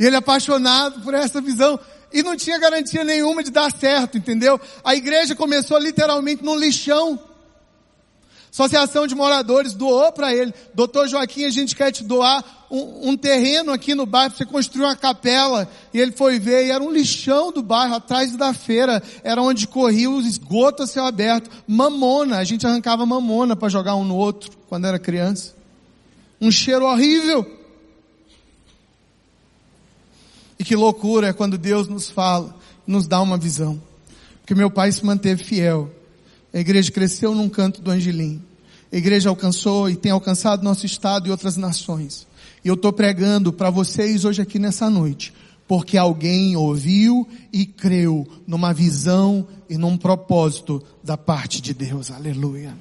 E 0.00 0.06
ele 0.06 0.16
é 0.16 0.20
apaixonado 0.20 1.02
por 1.02 1.12
essa 1.12 1.38
visão. 1.38 1.78
E 2.12 2.22
não 2.22 2.36
tinha 2.36 2.58
garantia 2.58 3.04
nenhuma 3.04 3.42
de 3.42 3.50
dar 3.50 3.70
certo, 3.72 4.18
entendeu? 4.18 4.60
A 4.84 4.94
igreja 4.94 5.34
começou 5.34 5.78
literalmente 5.78 6.44
no 6.44 6.54
lixão. 6.54 7.18
Associação 8.52 9.06
de 9.06 9.14
moradores 9.14 9.72
doou 9.72 10.12
para 10.12 10.34
ele. 10.34 10.52
Doutor 10.74 11.08
Joaquim, 11.08 11.44
a 11.44 11.50
gente 11.50 11.74
quer 11.74 11.90
te 11.90 12.04
doar 12.04 12.66
um, 12.70 13.08
um 13.08 13.16
terreno 13.16 13.72
aqui 13.72 13.94
no 13.94 14.04
bairro 14.04 14.34
você 14.36 14.44
construir 14.44 14.84
uma 14.84 14.94
capela. 14.94 15.66
E 15.94 15.98
ele 15.98 16.12
foi 16.12 16.38
ver 16.38 16.66
e 16.66 16.70
era 16.70 16.84
um 16.84 16.90
lixão 16.90 17.50
do 17.50 17.62
bairro, 17.62 17.94
atrás 17.94 18.36
da 18.36 18.52
feira. 18.52 19.02
Era 19.24 19.40
onde 19.40 19.66
corria 19.66 20.10
os 20.10 20.26
esgotos 20.26 20.90
a 20.90 20.92
céu 20.92 21.06
aberto. 21.06 21.48
Mamona, 21.66 22.36
a 22.36 22.44
gente 22.44 22.66
arrancava 22.66 23.06
mamona 23.06 23.56
para 23.56 23.70
jogar 23.70 23.94
um 23.94 24.04
no 24.04 24.16
outro 24.16 24.50
quando 24.68 24.86
era 24.86 24.98
criança. 24.98 25.54
Um 26.38 26.50
cheiro 26.50 26.84
horrível. 26.84 27.61
E 30.62 30.64
que 30.64 30.76
loucura 30.76 31.26
é 31.26 31.32
quando 31.32 31.58
Deus 31.58 31.88
nos 31.88 32.08
fala, 32.08 32.56
nos 32.86 33.08
dá 33.08 33.20
uma 33.20 33.36
visão. 33.36 33.82
Porque 34.38 34.54
meu 34.54 34.70
pai 34.70 34.92
se 34.92 35.04
manteve 35.04 35.42
fiel. 35.42 35.90
A 36.54 36.58
igreja 36.60 36.92
cresceu 36.92 37.34
num 37.34 37.48
canto 37.48 37.82
do 37.82 37.90
Angelim. 37.90 38.40
A 38.92 38.96
igreja 38.96 39.28
alcançou 39.28 39.90
e 39.90 39.96
tem 39.96 40.12
alcançado 40.12 40.62
nosso 40.62 40.86
estado 40.86 41.26
e 41.26 41.32
outras 41.32 41.56
nações. 41.56 42.28
E 42.64 42.68
eu 42.68 42.74
estou 42.74 42.92
pregando 42.92 43.52
para 43.52 43.70
vocês 43.70 44.24
hoje 44.24 44.40
aqui 44.40 44.56
nessa 44.56 44.88
noite, 44.88 45.34
porque 45.66 45.98
alguém 45.98 46.54
ouviu 46.54 47.28
e 47.52 47.66
creu 47.66 48.24
numa 48.46 48.72
visão 48.72 49.44
e 49.68 49.76
num 49.76 49.96
propósito 49.96 50.80
da 51.02 51.18
parte 51.18 51.60
de 51.60 51.74
Deus. 51.74 52.08
Aleluia. 52.12 52.78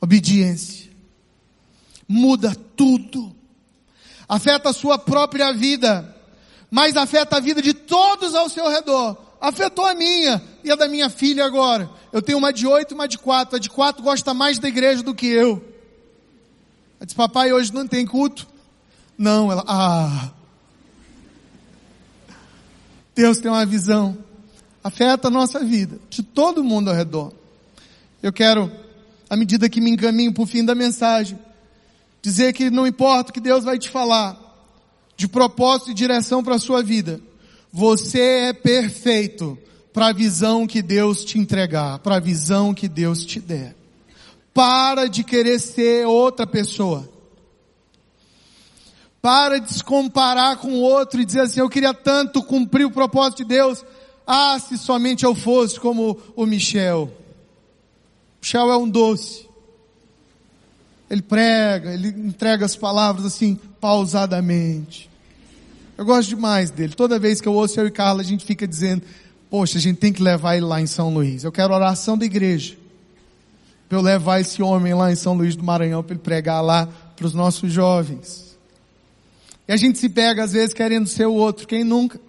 Obediência. 0.00 0.88
Muda 2.08 2.56
tudo 2.74 3.38
afeta 4.30 4.70
a 4.70 4.72
sua 4.72 4.96
própria 4.96 5.52
vida, 5.52 6.14
mas 6.70 6.96
afeta 6.96 7.38
a 7.38 7.40
vida 7.40 7.60
de 7.60 7.74
todos 7.74 8.32
ao 8.32 8.48
seu 8.48 8.70
redor. 8.70 9.16
Afetou 9.40 9.84
a 9.84 9.92
minha 9.92 10.40
e 10.62 10.70
a 10.70 10.76
da 10.76 10.86
minha 10.86 11.10
filha 11.10 11.44
agora. 11.44 11.90
Eu 12.12 12.22
tenho 12.22 12.38
uma 12.38 12.52
de 12.52 12.64
oito 12.64 12.92
e 12.92 12.94
uma 12.94 13.08
de 13.08 13.18
quatro. 13.18 13.56
A 13.56 13.58
de 13.58 13.68
quatro 13.68 14.04
gosta 14.04 14.32
mais 14.32 14.60
da 14.60 14.68
igreja 14.68 15.02
do 15.02 15.16
que 15.16 15.26
eu. 15.26 15.60
Ela 17.00 17.06
disse, 17.06 17.16
papai, 17.16 17.52
hoje 17.52 17.74
não 17.74 17.88
tem 17.88 18.06
culto. 18.06 18.46
Não, 19.18 19.50
ela, 19.50 19.64
ah. 19.66 20.30
Deus 23.12 23.38
tem 23.38 23.50
uma 23.50 23.66
visão. 23.66 24.16
Afeta 24.84 25.26
a 25.26 25.30
nossa 25.30 25.58
vida, 25.64 25.98
de 26.08 26.22
todo 26.22 26.62
mundo 26.62 26.88
ao 26.88 26.94
redor. 26.94 27.32
Eu 28.22 28.32
quero, 28.32 28.70
à 29.28 29.36
medida 29.36 29.68
que 29.68 29.80
me 29.80 29.90
encaminho 29.90 30.32
para 30.32 30.44
o 30.44 30.46
fim 30.46 30.64
da 30.64 30.74
mensagem, 30.74 31.36
Dizer 32.22 32.52
que 32.52 32.70
não 32.70 32.86
importa 32.86 33.30
o 33.30 33.32
que 33.32 33.40
Deus 33.40 33.64
vai 33.64 33.78
te 33.78 33.88
falar, 33.88 34.38
de 35.16 35.26
propósito 35.26 35.90
e 35.90 35.94
direção 35.94 36.42
para 36.42 36.56
a 36.56 36.58
sua 36.58 36.82
vida. 36.82 37.20
Você 37.72 38.20
é 38.20 38.52
perfeito 38.52 39.58
para 39.92 40.08
a 40.08 40.12
visão 40.12 40.66
que 40.66 40.82
Deus 40.82 41.24
te 41.24 41.38
entregar, 41.38 41.98
para 42.00 42.16
a 42.16 42.20
visão 42.20 42.74
que 42.74 42.88
Deus 42.88 43.24
te 43.24 43.40
der. 43.40 43.76
Para 44.52 45.06
de 45.08 45.22
querer 45.24 45.58
ser 45.58 46.06
outra 46.06 46.46
pessoa. 46.46 47.08
Para 49.22 49.58
de 49.58 49.72
se 49.74 49.84
comparar 49.84 50.56
com 50.56 50.72
o 50.72 50.80
outro 50.80 51.20
e 51.20 51.24
dizer 51.24 51.40
assim, 51.40 51.60
eu 51.60 51.68
queria 51.68 51.92
tanto 51.92 52.42
cumprir 52.42 52.86
o 52.86 52.90
propósito 52.90 53.38
de 53.38 53.44
Deus. 53.44 53.84
Ah, 54.26 54.58
se 54.58 54.78
somente 54.78 55.24
eu 55.24 55.34
fosse 55.34 55.78
como 55.78 56.18
o 56.34 56.46
Michel. 56.46 57.12
Michel 58.40 58.70
é 58.70 58.76
um 58.76 58.88
doce. 58.88 59.49
Ele 61.10 61.22
prega, 61.22 61.92
ele 61.92 62.08
entrega 62.08 62.64
as 62.64 62.76
palavras 62.76 63.26
assim, 63.26 63.58
pausadamente. 63.80 65.10
Eu 65.98 66.04
gosto 66.04 66.28
demais 66.28 66.70
dele. 66.70 66.94
Toda 66.94 67.18
vez 67.18 67.40
que 67.40 67.48
eu 67.48 67.52
ouço 67.52 67.80
eu 67.80 67.88
e 67.88 67.90
Carla, 67.90 68.20
a 68.20 68.24
gente 68.24 68.44
fica 68.44 68.66
dizendo, 68.66 69.02
poxa, 69.50 69.76
a 69.76 69.80
gente 69.80 69.98
tem 69.98 70.12
que 70.12 70.22
levar 70.22 70.56
ele 70.56 70.64
lá 70.64 70.80
em 70.80 70.86
São 70.86 71.12
Luís. 71.12 71.42
Eu 71.42 71.50
quero 71.50 71.74
oração 71.74 72.16
da 72.16 72.24
igreja. 72.24 72.76
Para 73.88 73.98
eu 73.98 74.02
levar 74.02 74.40
esse 74.40 74.62
homem 74.62 74.94
lá 74.94 75.10
em 75.10 75.16
São 75.16 75.34
Luís 75.34 75.56
do 75.56 75.64
Maranhão 75.64 76.00
para 76.00 76.14
ele 76.14 76.22
pregar 76.22 76.62
lá 76.62 76.88
para 77.16 77.26
os 77.26 77.34
nossos 77.34 77.72
jovens. 77.72 78.56
E 79.66 79.72
a 79.72 79.76
gente 79.76 79.98
se 79.98 80.08
pega 80.08 80.44
às 80.44 80.52
vezes 80.52 80.72
querendo 80.72 81.08
ser 81.08 81.26
o 81.26 81.34
outro, 81.34 81.66
quem 81.66 81.82
nunca? 81.82 82.20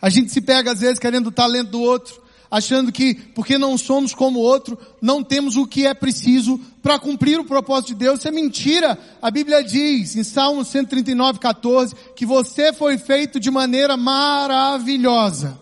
A 0.00 0.08
gente 0.08 0.32
se 0.32 0.40
pega 0.40 0.72
às 0.72 0.80
vezes 0.80 0.98
querendo 0.98 1.26
o 1.26 1.32
talento 1.32 1.70
do 1.70 1.82
outro 1.82 2.21
achando 2.52 2.92
que 2.92 3.14
porque 3.14 3.56
não 3.56 3.78
somos 3.78 4.14
como 4.14 4.38
outro, 4.38 4.78
não 5.00 5.24
temos 5.24 5.56
o 5.56 5.66
que 5.66 5.86
é 5.86 5.94
preciso 5.94 6.60
para 6.82 6.98
cumprir 6.98 7.40
o 7.40 7.46
propósito 7.46 7.88
de 7.88 7.94
Deus. 7.94 8.18
Isso 8.18 8.28
é 8.28 8.30
mentira. 8.30 8.98
A 9.22 9.30
Bíblia 9.30 9.64
diz 9.64 10.14
em 10.16 10.22
Salmo 10.22 10.62
139, 10.62 11.38
14, 11.38 11.94
que 12.14 12.26
você 12.26 12.70
foi 12.70 12.98
feito 12.98 13.40
de 13.40 13.50
maneira 13.50 13.96
maravilhosa. 13.96 15.58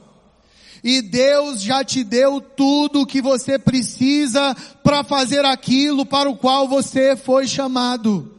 E 0.83 1.01
Deus 1.01 1.63
já 1.63 1.85
te 1.85 2.03
deu 2.03 2.41
tudo 2.41 3.03
o 3.03 3.07
que 3.07 3.23
você 3.23 3.57
precisa 3.57 4.57
para 4.83 5.05
fazer 5.05 5.45
aquilo 5.45 6.05
para 6.05 6.29
o 6.29 6.37
qual 6.37 6.67
você 6.67 7.15
foi 7.15 7.47
chamado. 7.47 8.35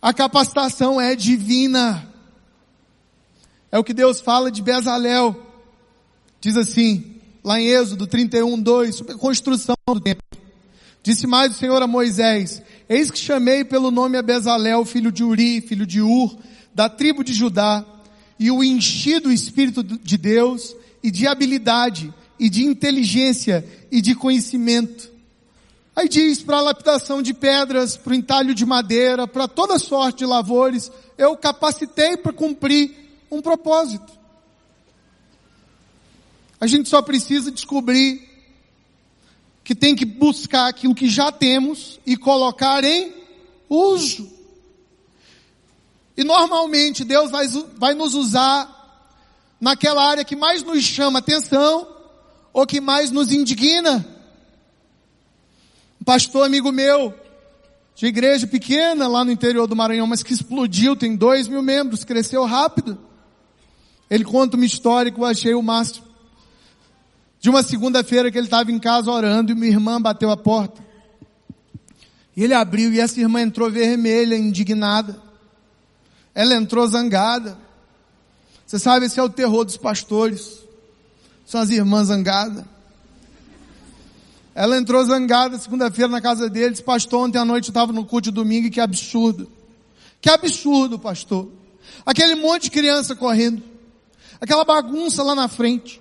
A 0.00 0.14
capacitação 0.14 1.00
é 1.00 1.16
divina. 1.16 2.08
É 3.72 3.78
o 3.78 3.82
que 3.82 3.92
Deus 3.92 4.20
fala 4.20 4.52
de 4.52 4.62
Bezalel. 4.62 5.49
Diz 6.40 6.56
assim, 6.56 7.16
lá 7.44 7.60
em 7.60 7.66
Êxodo 7.66 8.06
31, 8.06 8.60
2, 8.60 8.94
sobre 8.94 9.12
a 9.12 9.18
construção 9.18 9.76
do 9.86 10.00
templo. 10.00 10.24
Disse 11.02 11.26
mais 11.26 11.52
o 11.52 11.58
Senhor 11.58 11.82
a 11.82 11.86
Moisés, 11.86 12.62
eis 12.88 13.10
que 13.10 13.18
chamei 13.18 13.64
pelo 13.64 13.90
nome 13.90 14.16
a 14.16 14.84
filho 14.84 15.12
de 15.12 15.22
Uri, 15.22 15.60
filho 15.60 15.86
de 15.86 16.00
Ur, 16.00 16.36
da 16.74 16.88
tribo 16.88 17.22
de 17.22 17.32
Judá, 17.32 17.84
e 18.38 18.50
o 18.50 18.64
enchi 18.64 19.20
do 19.20 19.30
Espírito 19.30 19.82
de 19.82 20.16
Deus, 20.16 20.74
e 21.02 21.10
de 21.10 21.26
habilidade, 21.26 22.12
e 22.38 22.48
de 22.48 22.64
inteligência, 22.64 23.66
e 23.90 24.00
de 24.00 24.14
conhecimento. 24.14 25.10
Aí 25.94 26.08
diz 26.08 26.42
para 26.42 26.58
a 26.58 26.62
lapidação 26.62 27.20
de 27.20 27.34
pedras, 27.34 27.96
para 27.98 28.12
o 28.12 28.16
entalho 28.16 28.54
de 28.54 28.64
madeira, 28.64 29.26
para 29.26 29.46
toda 29.46 29.78
sorte 29.78 30.20
de 30.20 30.26
lavores, 30.26 30.90
eu 31.18 31.36
capacitei 31.36 32.16
para 32.16 32.32
cumprir 32.32 32.94
um 33.30 33.42
propósito. 33.42 34.19
A 36.60 36.66
gente 36.66 36.88
só 36.88 37.00
precisa 37.00 37.50
descobrir 37.50 38.28
que 39.64 39.74
tem 39.74 39.96
que 39.96 40.04
buscar 40.04 40.68
aquilo 40.68 40.94
que 40.94 41.08
já 41.08 41.32
temos 41.32 41.98
e 42.04 42.16
colocar 42.16 42.84
em 42.84 43.14
uso. 43.68 44.30
E 46.16 46.24
normalmente 46.24 47.04
Deus 47.04 47.30
vai, 47.30 47.48
vai 47.78 47.94
nos 47.94 48.14
usar 48.14 48.76
naquela 49.60 50.06
área 50.06 50.24
que 50.24 50.36
mais 50.36 50.62
nos 50.62 50.82
chama 50.82 51.20
atenção 51.20 51.88
ou 52.52 52.66
que 52.66 52.80
mais 52.80 53.10
nos 53.10 53.32
indigna. 53.32 54.06
Um 56.00 56.04
pastor 56.04 56.44
amigo 56.44 56.72
meu, 56.72 57.14
de 57.94 58.06
igreja 58.06 58.46
pequena 58.46 59.06
lá 59.06 59.24
no 59.24 59.30
interior 59.30 59.66
do 59.66 59.76
Maranhão, 59.76 60.06
mas 60.06 60.22
que 60.22 60.32
explodiu, 60.32 60.96
tem 60.96 61.16
dois 61.16 61.46
mil 61.46 61.62
membros, 61.62 62.04
cresceu 62.04 62.44
rápido. 62.44 62.98
Ele 64.10 64.24
conta 64.24 64.56
uma 64.56 64.66
história 64.66 65.12
que 65.12 65.20
eu 65.20 65.24
achei 65.24 65.54
o 65.54 65.62
máximo. 65.62 66.09
De 67.40 67.48
uma 67.48 67.62
segunda-feira 67.62 68.30
que 68.30 68.36
ele 68.36 68.46
estava 68.46 68.70
em 68.70 68.78
casa 68.78 69.10
orando 69.10 69.50
e 69.50 69.54
uma 69.54 69.66
irmã 69.66 70.00
bateu 70.00 70.30
a 70.30 70.36
porta. 70.36 70.84
E 72.36 72.44
ele 72.44 72.52
abriu 72.52 72.92
e 72.92 73.00
essa 73.00 73.18
irmã 73.18 73.40
entrou 73.40 73.70
vermelha, 73.70 74.36
indignada. 74.36 75.20
Ela 76.34 76.54
entrou 76.54 76.86
zangada. 76.86 77.56
Você 78.66 78.78
sabe, 78.78 79.06
esse 79.06 79.18
é 79.18 79.22
o 79.22 79.28
terror 79.28 79.64
dos 79.64 79.78
pastores. 79.78 80.60
São 81.46 81.60
as 81.60 81.70
irmãs 81.70 82.08
zangadas. 82.08 82.64
Ela 84.54 84.76
entrou 84.76 85.02
zangada 85.04 85.58
segunda-feira 85.58 86.10
na 86.10 86.20
casa 86.20 86.50
dele, 86.50 86.70
disse, 86.70 86.82
pastor, 86.82 87.26
ontem 87.26 87.38
à 87.38 87.44
noite 87.44 87.68
eu 87.68 87.70
estava 87.70 87.92
no 87.92 88.04
culto 88.04 88.30
de 88.30 88.34
domingo 88.34 88.66
e 88.66 88.70
que 88.70 88.80
absurdo. 88.80 89.50
Que 90.20 90.28
absurdo, 90.28 90.98
pastor. 90.98 91.48
Aquele 92.04 92.34
monte 92.34 92.64
de 92.64 92.70
criança 92.70 93.16
correndo. 93.16 93.62
Aquela 94.40 94.64
bagunça 94.64 95.22
lá 95.22 95.34
na 95.34 95.48
frente. 95.48 96.00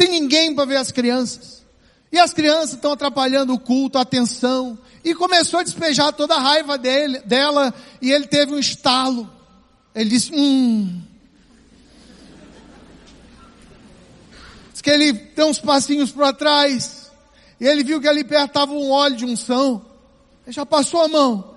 Tem 0.00 0.08
ninguém 0.08 0.54
para 0.54 0.64
ver 0.64 0.76
as 0.78 0.90
crianças. 0.90 1.62
E 2.10 2.18
as 2.18 2.32
crianças 2.32 2.72
estão 2.72 2.92
atrapalhando 2.92 3.52
o 3.52 3.58
culto, 3.58 3.98
a 3.98 4.00
atenção. 4.00 4.78
E 5.04 5.14
começou 5.14 5.60
a 5.60 5.62
despejar 5.62 6.10
toda 6.14 6.36
a 6.36 6.40
raiva 6.40 6.78
dele, 6.78 7.18
dela, 7.18 7.74
e 8.00 8.10
ele 8.10 8.26
teve 8.26 8.54
um 8.54 8.58
estalo. 8.58 9.30
Ele 9.94 10.08
disse, 10.08 10.32
hum, 10.34 11.02
Diz 14.72 14.80
que 14.80 14.88
ele 14.88 15.12
deu 15.12 15.48
uns 15.48 15.60
passinhos 15.60 16.10
para 16.10 16.32
trás. 16.32 17.12
E 17.60 17.66
ele 17.66 17.84
viu 17.84 18.00
que 18.00 18.08
ali 18.08 18.24
perto 18.24 18.46
estava 18.46 18.72
um 18.72 18.90
óleo 18.90 19.16
de 19.16 19.26
unção. 19.26 19.84
Ele 20.46 20.54
já 20.54 20.64
passou 20.64 21.02
a 21.02 21.08
mão. 21.08 21.56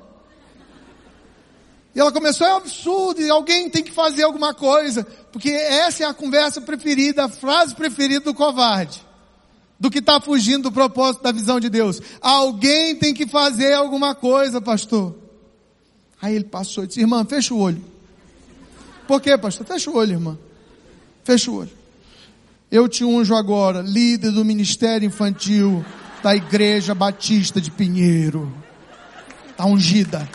E 1.96 2.00
ela 2.02 2.12
começou, 2.12 2.46
é 2.46 2.54
um 2.54 2.58
absurdo, 2.58 3.22
alguém 3.32 3.70
tem 3.70 3.84
que 3.84 3.92
fazer 3.94 4.24
alguma 4.24 4.54
coisa. 4.54 5.08
Porque 5.34 5.50
essa 5.50 6.04
é 6.04 6.06
a 6.06 6.14
conversa 6.14 6.62
preferida, 6.62 7.26
a 7.26 7.30
frase 7.30 7.74
preferida 7.74 8.24
do 8.24 8.36
covarde. 8.36 9.02
Do 9.80 9.90
que 9.90 9.98
está 9.98 10.22
fugindo 10.22 10.70
do 10.70 10.72
propósito 10.72 11.24
da 11.24 11.32
visão 11.32 11.60
de 11.60 11.70
Deus. 11.70 12.00
Alguém 12.22 12.96
tem 12.96 13.16
que 13.16 13.26
fazer 13.26 13.74
alguma 13.74 14.14
coisa, 14.14 14.62
pastor. 14.62 15.16
Aí 16.22 16.36
ele 16.36 16.46
passou 16.46 16.84
e 16.84 16.88
disse, 16.88 17.00
irmã, 17.02 17.26
fecha 17.26 17.52
o 17.52 17.60
olho. 17.60 17.84
Por 19.08 19.20
quê, 19.20 19.36
pastor? 19.36 19.66
Fecha 19.66 19.90
o 19.90 19.96
olho, 19.98 20.12
irmã. 20.12 20.38
Fecha 21.24 21.50
o 21.50 21.56
olho. 21.56 21.72
Eu 22.72 22.88
te 22.88 23.04
unjo 23.04 23.36
agora, 23.36 23.82
líder 23.82 24.32
do 24.32 24.46
ministério 24.46 25.06
infantil 25.08 25.84
da 26.22 26.36
Igreja 26.36 26.94
Batista 26.94 27.60
de 27.60 27.72
Pinheiro. 27.72 28.54
Está 29.50 29.66
ungida. 29.66 30.30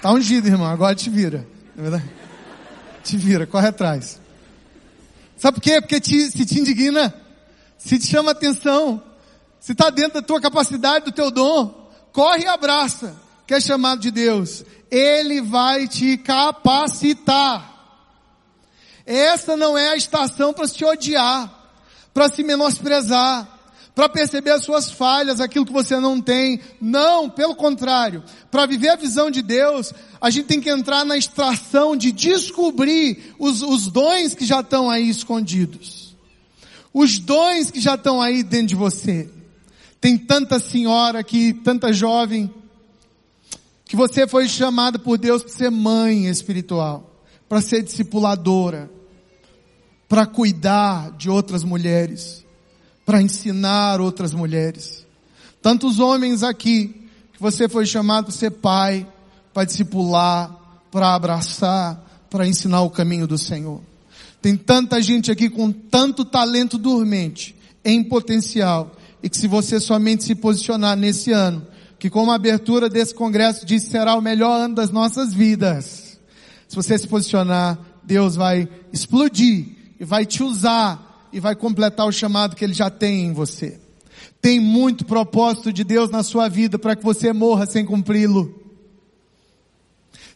Está 0.00 0.12
ungida, 0.12 0.48
irmão. 0.48 0.66
Agora 0.66 0.94
te 0.94 1.10
vira. 1.10 1.46
Não 1.76 1.84
é 1.84 1.90
verdade? 1.90 2.10
Te 3.04 3.18
vira, 3.18 3.46
corre 3.46 3.68
atrás. 3.68 4.18
Sabe 5.36 5.56
por 5.56 5.62
quê? 5.62 5.78
Porque 5.78 6.00
te, 6.00 6.30
se 6.30 6.46
te 6.46 6.58
indigna, 6.58 7.14
se 7.76 7.98
te 7.98 8.06
chama 8.06 8.30
atenção, 8.30 9.02
se 9.60 9.72
está 9.72 9.90
dentro 9.90 10.14
da 10.14 10.26
tua 10.26 10.40
capacidade, 10.40 11.04
do 11.04 11.12
teu 11.12 11.30
dom, 11.30 11.92
corre 12.14 12.44
e 12.44 12.46
abraça, 12.46 13.14
que 13.46 13.52
é 13.52 13.60
chamado 13.60 14.00
de 14.00 14.10
Deus. 14.10 14.64
Ele 14.90 15.42
vai 15.42 15.86
te 15.86 16.16
capacitar. 16.16 17.70
Essa 19.04 19.54
não 19.54 19.76
é 19.76 19.90
a 19.90 19.96
estação 19.96 20.54
para 20.54 20.66
se 20.66 20.82
odiar, 20.82 21.52
para 22.14 22.30
se 22.30 22.42
menosprezar, 22.42 23.46
para 24.00 24.08
perceber 24.08 24.52
as 24.52 24.64
suas 24.64 24.90
falhas, 24.90 25.42
aquilo 25.42 25.66
que 25.66 25.72
você 25.74 26.00
não 26.00 26.22
tem. 26.22 26.58
Não, 26.80 27.28
pelo 27.28 27.54
contrário. 27.54 28.24
Para 28.50 28.64
viver 28.64 28.88
a 28.88 28.96
visão 28.96 29.30
de 29.30 29.42
Deus, 29.42 29.92
a 30.18 30.30
gente 30.30 30.46
tem 30.46 30.58
que 30.58 30.70
entrar 30.70 31.04
na 31.04 31.18
extração 31.18 31.94
de 31.94 32.10
descobrir 32.10 33.34
os, 33.38 33.60
os 33.60 33.88
dons 33.88 34.34
que 34.34 34.46
já 34.46 34.60
estão 34.60 34.88
aí 34.88 35.06
escondidos. 35.06 36.16
Os 36.94 37.18
dons 37.18 37.70
que 37.70 37.78
já 37.78 37.94
estão 37.94 38.22
aí 38.22 38.42
dentro 38.42 38.68
de 38.68 38.74
você. 38.74 39.28
Tem 40.00 40.16
tanta 40.16 40.58
senhora 40.58 41.18
aqui, 41.18 41.52
tanta 41.52 41.92
jovem, 41.92 42.50
que 43.84 43.96
você 43.96 44.26
foi 44.26 44.48
chamada 44.48 44.98
por 44.98 45.18
Deus 45.18 45.42
para 45.42 45.52
ser 45.52 45.70
mãe 45.70 46.26
espiritual, 46.26 47.22
para 47.46 47.60
ser 47.60 47.82
discipuladora, 47.82 48.90
para 50.08 50.24
cuidar 50.24 51.10
de 51.18 51.28
outras 51.28 51.62
mulheres, 51.62 52.46
para 53.10 53.20
ensinar 53.20 54.00
outras 54.00 54.32
mulheres. 54.32 55.04
Tantos 55.60 55.98
homens 55.98 56.44
aqui 56.44 57.08
que 57.32 57.40
você 57.40 57.68
foi 57.68 57.84
chamado 57.84 58.26
para 58.26 58.34
ser 58.34 58.52
pai, 58.52 59.04
para 59.52 59.64
discipular, 59.64 60.56
para 60.92 61.12
abraçar, 61.12 62.00
para 62.30 62.46
ensinar 62.46 62.82
o 62.82 62.90
caminho 62.90 63.26
do 63.26 63.36
Senhor. 63.36 63.80
Tem 64.40 64.56
tanta 64.56 65.02
gente 65.02 65.28
aqui 65.28 65.50
com 65.50 65.72
tanto 65.72 66.24
talento 66.24 66.78
dormente, 66.78 67.56
em 67.84 68.04
potencial, 68.04 68.94
e 69.20 69.28
que 69.28 69.36
se 69.36 69.48
você 69.48 69.80
somente 69.80 70.22
se 70.22 70.36
posicionar 70.36 70.96
nesse 70.96 71.32
ano, 71.32 71.66
que 71.98 72.08
como 72.08 72.30
a 72.30 72.36
abertura 72.36 72.88
desse 72.88 73.12
congresso 73.12 73.66
disse, 73.66 73.90
será 73.90 74.14
o 74.14 74.22
melhor 74.22 74.66
ano 74.66 74.76
das 74.76 74.90
nossas 74.90 75.34
vidas. 75.34 76.16
Se 76.68 76.76
você 76.76 76.96
se 76.96 77.08
posicionar, 77.08 77.76
Deus 78.04 78.36
vai 78.36 78.68
explodir 78.92 79.66
e 79.98 80.04
vai 80.04 80.24
te 80.24 80.44
usar 80.44 81.09
e 81.32 81.40
vai 81.40 81.54
completar 81.54 82.06
o 82.06 82.12
chamado 82.12 82.56
que 82.56 82.64
Ele 82.64 82.74
já 82.74 82.90
tem 82.90 83.26
em 83.26 83.32
você. 83.32 83.78
Tem 84.40 84.58
muito 84.58 85.04
propósito 85.04 85.72
de 85.72 85.84
Deus 85.84 86.10
na 86.10 86.22
sua 86.22 86.48
vida 86.48 86.78
para 86.78 86.96
que 86.96 87.04
você 87.04 87.32
morra 87.32 87.66
sem 87.66 87.84
cumpri-lo. 87.84 88.58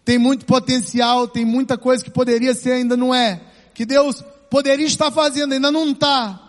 Tem 0.04 0.18
muito 0.18 0.44
potencial, 0.44 1.26
tem 1.26 1.44
muita 1.44 1.78
coisa 1.78 2.04
que 2.04 2.10
poderia 2.10 2.54
ser 2.54 2.72
ainda 2.72 2.96
não 2.96 3.14
é. 3.14 3.40
Que 3.72 3.86
Deus 3.86 4.22
poderia 4.50 4.86
estar 4.86 5.10
fazendo, 5.10 5.54
ainda 5.54 5.70
não 5.70 5.90
está. 5.90 6.40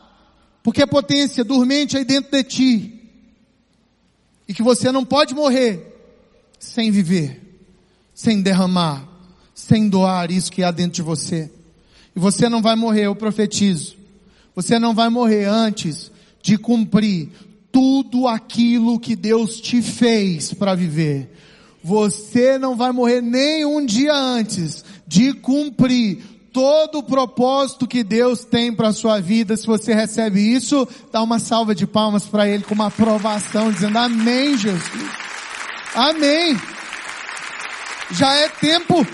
Porque 0.61 0.81
a 0.81 0.87
potência 0.87 1.43
dormente 1.43 1.97
aí 1.97 2.03
dentro 2.03 2.31
de 2.31 2.43
ti. 2.43 3.01
E 4.47 4.53
que 4.53 4.61
você 4.61 4.91
não 4.91 5.05
pode 5.05 5.33
morrer 5.33 5.93
sem 6.59 6.91
viver, 6.91 7.41
sem 8.13 8.41
derramar, 8.41 9.07
sem 9.53 9.87
doar 9.87 10.29
isso 10.29 10.51
que 10.51 10.63
há 10.63 10.71
dentro 10.71 10.93
de 10.93 11.01
você. 11.01 11.49
E 12.15 12.19
você 12.19 12.49
não 12.49 12.61
vai 12.61 12.75
morrer, 12.75 13.05
eu 13.05 13.15
profetizo. 13.15 13.95
Você 14.55 14.79
não 14.79 14.93
vai 14.93 15.09
morrer 15.09 15.45
antes 15.45 16.11
de 16.41 16.57
cumprir 16.57 17.29
tudo 17.71 18.27
aquilo 18.27 18.99
que 18.99 19.15
Deus 19.15 19.59
te 19.59 19.81
fez 19.81 20.53
para 20.53 20.73
viver. 20.75 21.29
Você 21.83 22.57
não 22.57 22.75
vai 22.75 22.91
morrer 22.91 23.21
nem 23.21 23.65
um 23.65 23.85
dia 23.85 24.13
antes 24.13 24.83
de 25.05 25.33
cumprir 25.33 26.23
todo 26.53 26.99
o 26.99 27.03
propósito 27.03 27.85
que 27.85 28.01
Deus 28.01 28.45
tem 28.45 28.73
para 28.73 28.87
a 28.87 28.93
sua 28.93 29.19
vida. 29.19 29.57
Se 29.57 29.67
você 29.67 29.93
recebe 29.93 30.39
isso, 30.39 30.87
dá 31.11 31.21
uma 31.21 31.37
salva 31.37 31.75
de 31.75 31.85
palmas 31.85 32.23
para 32.23 32.47
Ele 32.47 32.63
com 32.63 32.73
uma 32.73 32.87
aprovação, 32.87 33.69
dizendo 33.69 33.97
amém, 33.97 34.57
Jesus. 34.57 35.11
Amém. 35.93 36.57
Já 38.11 38.33
é 38.35 38.47
tempo. 38.47 39.05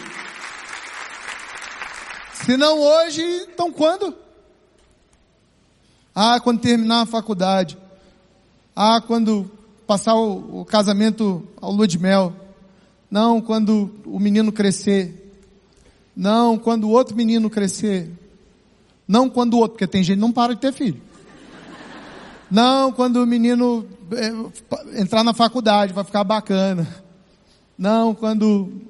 Se 2.46 2.56
não 2.56 2.80
hoje, 2.80 3.24
então 3.52 3.72
quando? 3.72 4.21
Ah, 6.14 6.40
quando 6.40 6.60
terminar 6.60 7.02
a 7.02 7.06
faculdade. 7.06 7.78
Ah, 8.76 9.02
quando 9.02 9.50
passar 9.88 10.16
o, 10.16 10.62
o 10.62 10.66
casamento 10.66 11.48
ao 11.60 11.72
lua 11.72 11.88
de 11.88 11.98
mel. 11.98 12.34
Não, 13.10 13.42
quando 13.42 13.92
o 14.06 14.20
menino 14.20 14.52
crescer. 14.52 15.34
Não, 16.16 16.58
quando 16.58 16.86
o 16.86 16.90
outro 16.90 17.16
menino 17.16 17.50
crescer. 17.50 18.12
Não 19.08 19.30
quando 19.30 19.56
o 19.56 19.58
outro, 19.58 19.74
porque 19.74 19.88
tem 19.88 20.04
gente 20.04 20.16
que 20.16 20.22
não 20.22 20.32
para 20.32 20.54
de 20.54 20.62
ter 20.62 20.74
filho. 20.74 21.02
Não, 22.50 22.92
quando 22.92 23.18
o 23.18 23.26
menino 23.26 23.88
é, 24.12 25.02
entrar 25.02 25.24
na 25.24 25.34
faculdade, 25.34 25.94
vai 25.94 26.04
ficar 26.04 26.24
bacana. 26.24 26.88
Não, 27.78 28.14
quando. 28.14 28.82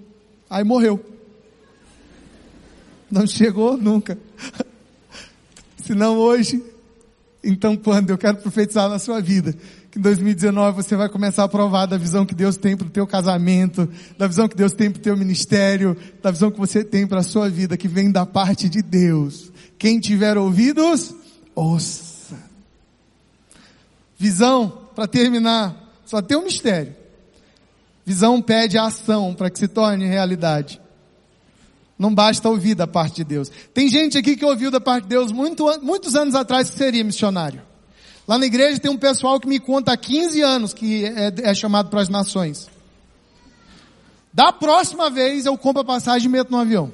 Aí 0.49 0.63
morreu. 0.63 1.03
Não 3.09 3.27
chegou 3.27 3.77
nunca. 3.77 4.17
Se 5.77 5.93
não 5.93 6.17
hoje, 6.17 6.63
então 7.43 7.75
quando? 7.75 8.09
Eu 8.09 8.17
quero 8.17 8.37
profetizar 8.37 8.89
na 8.89 8.99
sua 8.99 9.21
vida 9.21 9.55
que 9.91 9.99
em 9.99 10.01
2019 10.01 10.81
você 10.81 10.95
vai 10.95 11.09
começar 11.09 11.43
a 11.43 11.49
provar 11.49 11.85
da 11.85 11.97
visão 11.97 12.25
que 12.25 12.33
Deus 12.33 12.55
tem 12.55 12.77
para 12.77 12.87
o 12.87 12.89
teu 12.89 13.05
casamento, 13.05 13.89
da 14.17 14.25
visão 14.25 14.47
que 14.47 14.55
Deus 14.55 14.71
tem 14.71 14.89
para 14.89 14.99
o 14.99 15.03
teu 15.03 15.17
ministério, 15.17 15.97
da 16.23 16.31
visão 16.31 16.49
que 16.49 16.57
você 16.57 16.81
tem 16.81 17.05
para 17.05 17.19
a 17.19 17.23
sua 17.23 17.49
vida, 17.49 17.75
que 17.75 17.89
vem 17.89 18.09
da 18.09 18.25
parte 18.25 18.69
de 18.69 18.81
Deus. 18.81 19.51
Quem 19.77 19.99
tiver 19.99 20.37
ouvidos, 20.37 21.13
ouça. 21.53 22.37
Visão, 24.17 24.87
para 24.95 25.07
terminar, 25.07 25.75
Só 26.05 26.21
tem 26.21 26.37
um 26.37 26.43
mistério. 26.43 26.95
Visão 28.05 28.41
pede 28.41 28.77
ação 28.77 29.33
para 29.33 29.49
que 29.49 29.59
se 29.59 29.67
torne 29.67 30.05
realidade. 30.05 30.81
Não 32.01 32.15
basta 32.15 32.49
ouvir 32.49 32.73
da 32.73 32.87
parte 32.87 33.17
de 33.17 33.23
Deus. 33.23 33.51
Tem 33.75 33.87
gente 33.87 34.17
aqui 34.17 34.35
que 34.35 34.43
ouviu 34.43 34.71
da 34.71 34.81
parte 34.81 35.03
de 35.03 35.09
Deus 35.09 35.31
muito, 35.31 35.67
muitos 35.83 36.15
anos 36.15 36.33
atrás 36.33 36.71
que 36.71 36.75
seria 36.75 37.03
missionário. 37.03 37.61
Lá 38.27 38.39
na 38.39 38.47
igreja 38.47 38.79
tem 38.79 38.89
um 38.89 38.97
pessoal 38.97 39.39
que 39.39 39.47
me 39.47 39.59
conta 39.59 39.93
há 39.93 39.97
15 39.97 40.41
anos 40.41 40.73
que 40.73 41.05
é, 41.05 41.31
é 41.43 41.53
chamado 41.53 41.91
para 41.91 42.01
as 42.01 42.09
nações. 42.09 42.67
Da 44.33 44.51
próxima 44.51 45.11
vez 45.11 45.45
eu 45.45 45.55
compro 45.55 45.83
a 45.83 45.85
passagem 45.85 46.27
e 46.27 46.31
meto 46.31 46.49
no 46.49 46.57
avião. 46.57 46.91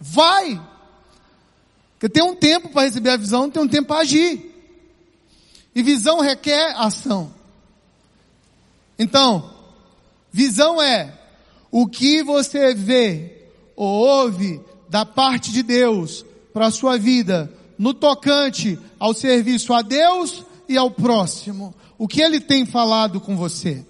Vai! 0.00 0.60
Porque 1.92 2.08
tem 2.08 2.24
um 2.24 2.34
tempo 2.34 2.68
para 2.70 2.82
receber 2.82 3.10
a 3.10 3.16
visão, 3.16 3.48
tem 3.48 3.62
um 3.62 3.68
tempo 3.68 3.86
para 3.86 4.00
agir. 4.00 4.52
E 5.72 5.84
visão 5.84 6.18
requer 6.18 6.74
ação. 6.76 7.32
Então, 8.98 9.54
visão 10.32 10.82
é 10.82 11.16
o 11.76 11.88
que 11.88 12.22
você 12.22 12.72
vê 12.72 13.48
ou 13.74 13.88
ouve 13.88 14.60
da 14.88 15.04
parte 15.04 15.50
de 15.50 15.60
Deus 15.60 16.24
para 16.52 16.66
a 16.66 16.70
sua 16.70 16.96
vida 16.96 17.52
no 17.76 17.92
tocante 17.92 18.78
ao 18.96 19.12
serviço 19.12 19.74
a 19.74 19.82
Deus 19.82 20.44
e 20.68 20.76
ao 20.76 20.88
próximo. 20.88 21.74
O 21.98 22.06
que 22.06 22.22
ele 22.22 22.40
tem 22.40 22.64
falado 22.64 23.20
com 23.20 23.36
você? 23.36 23.84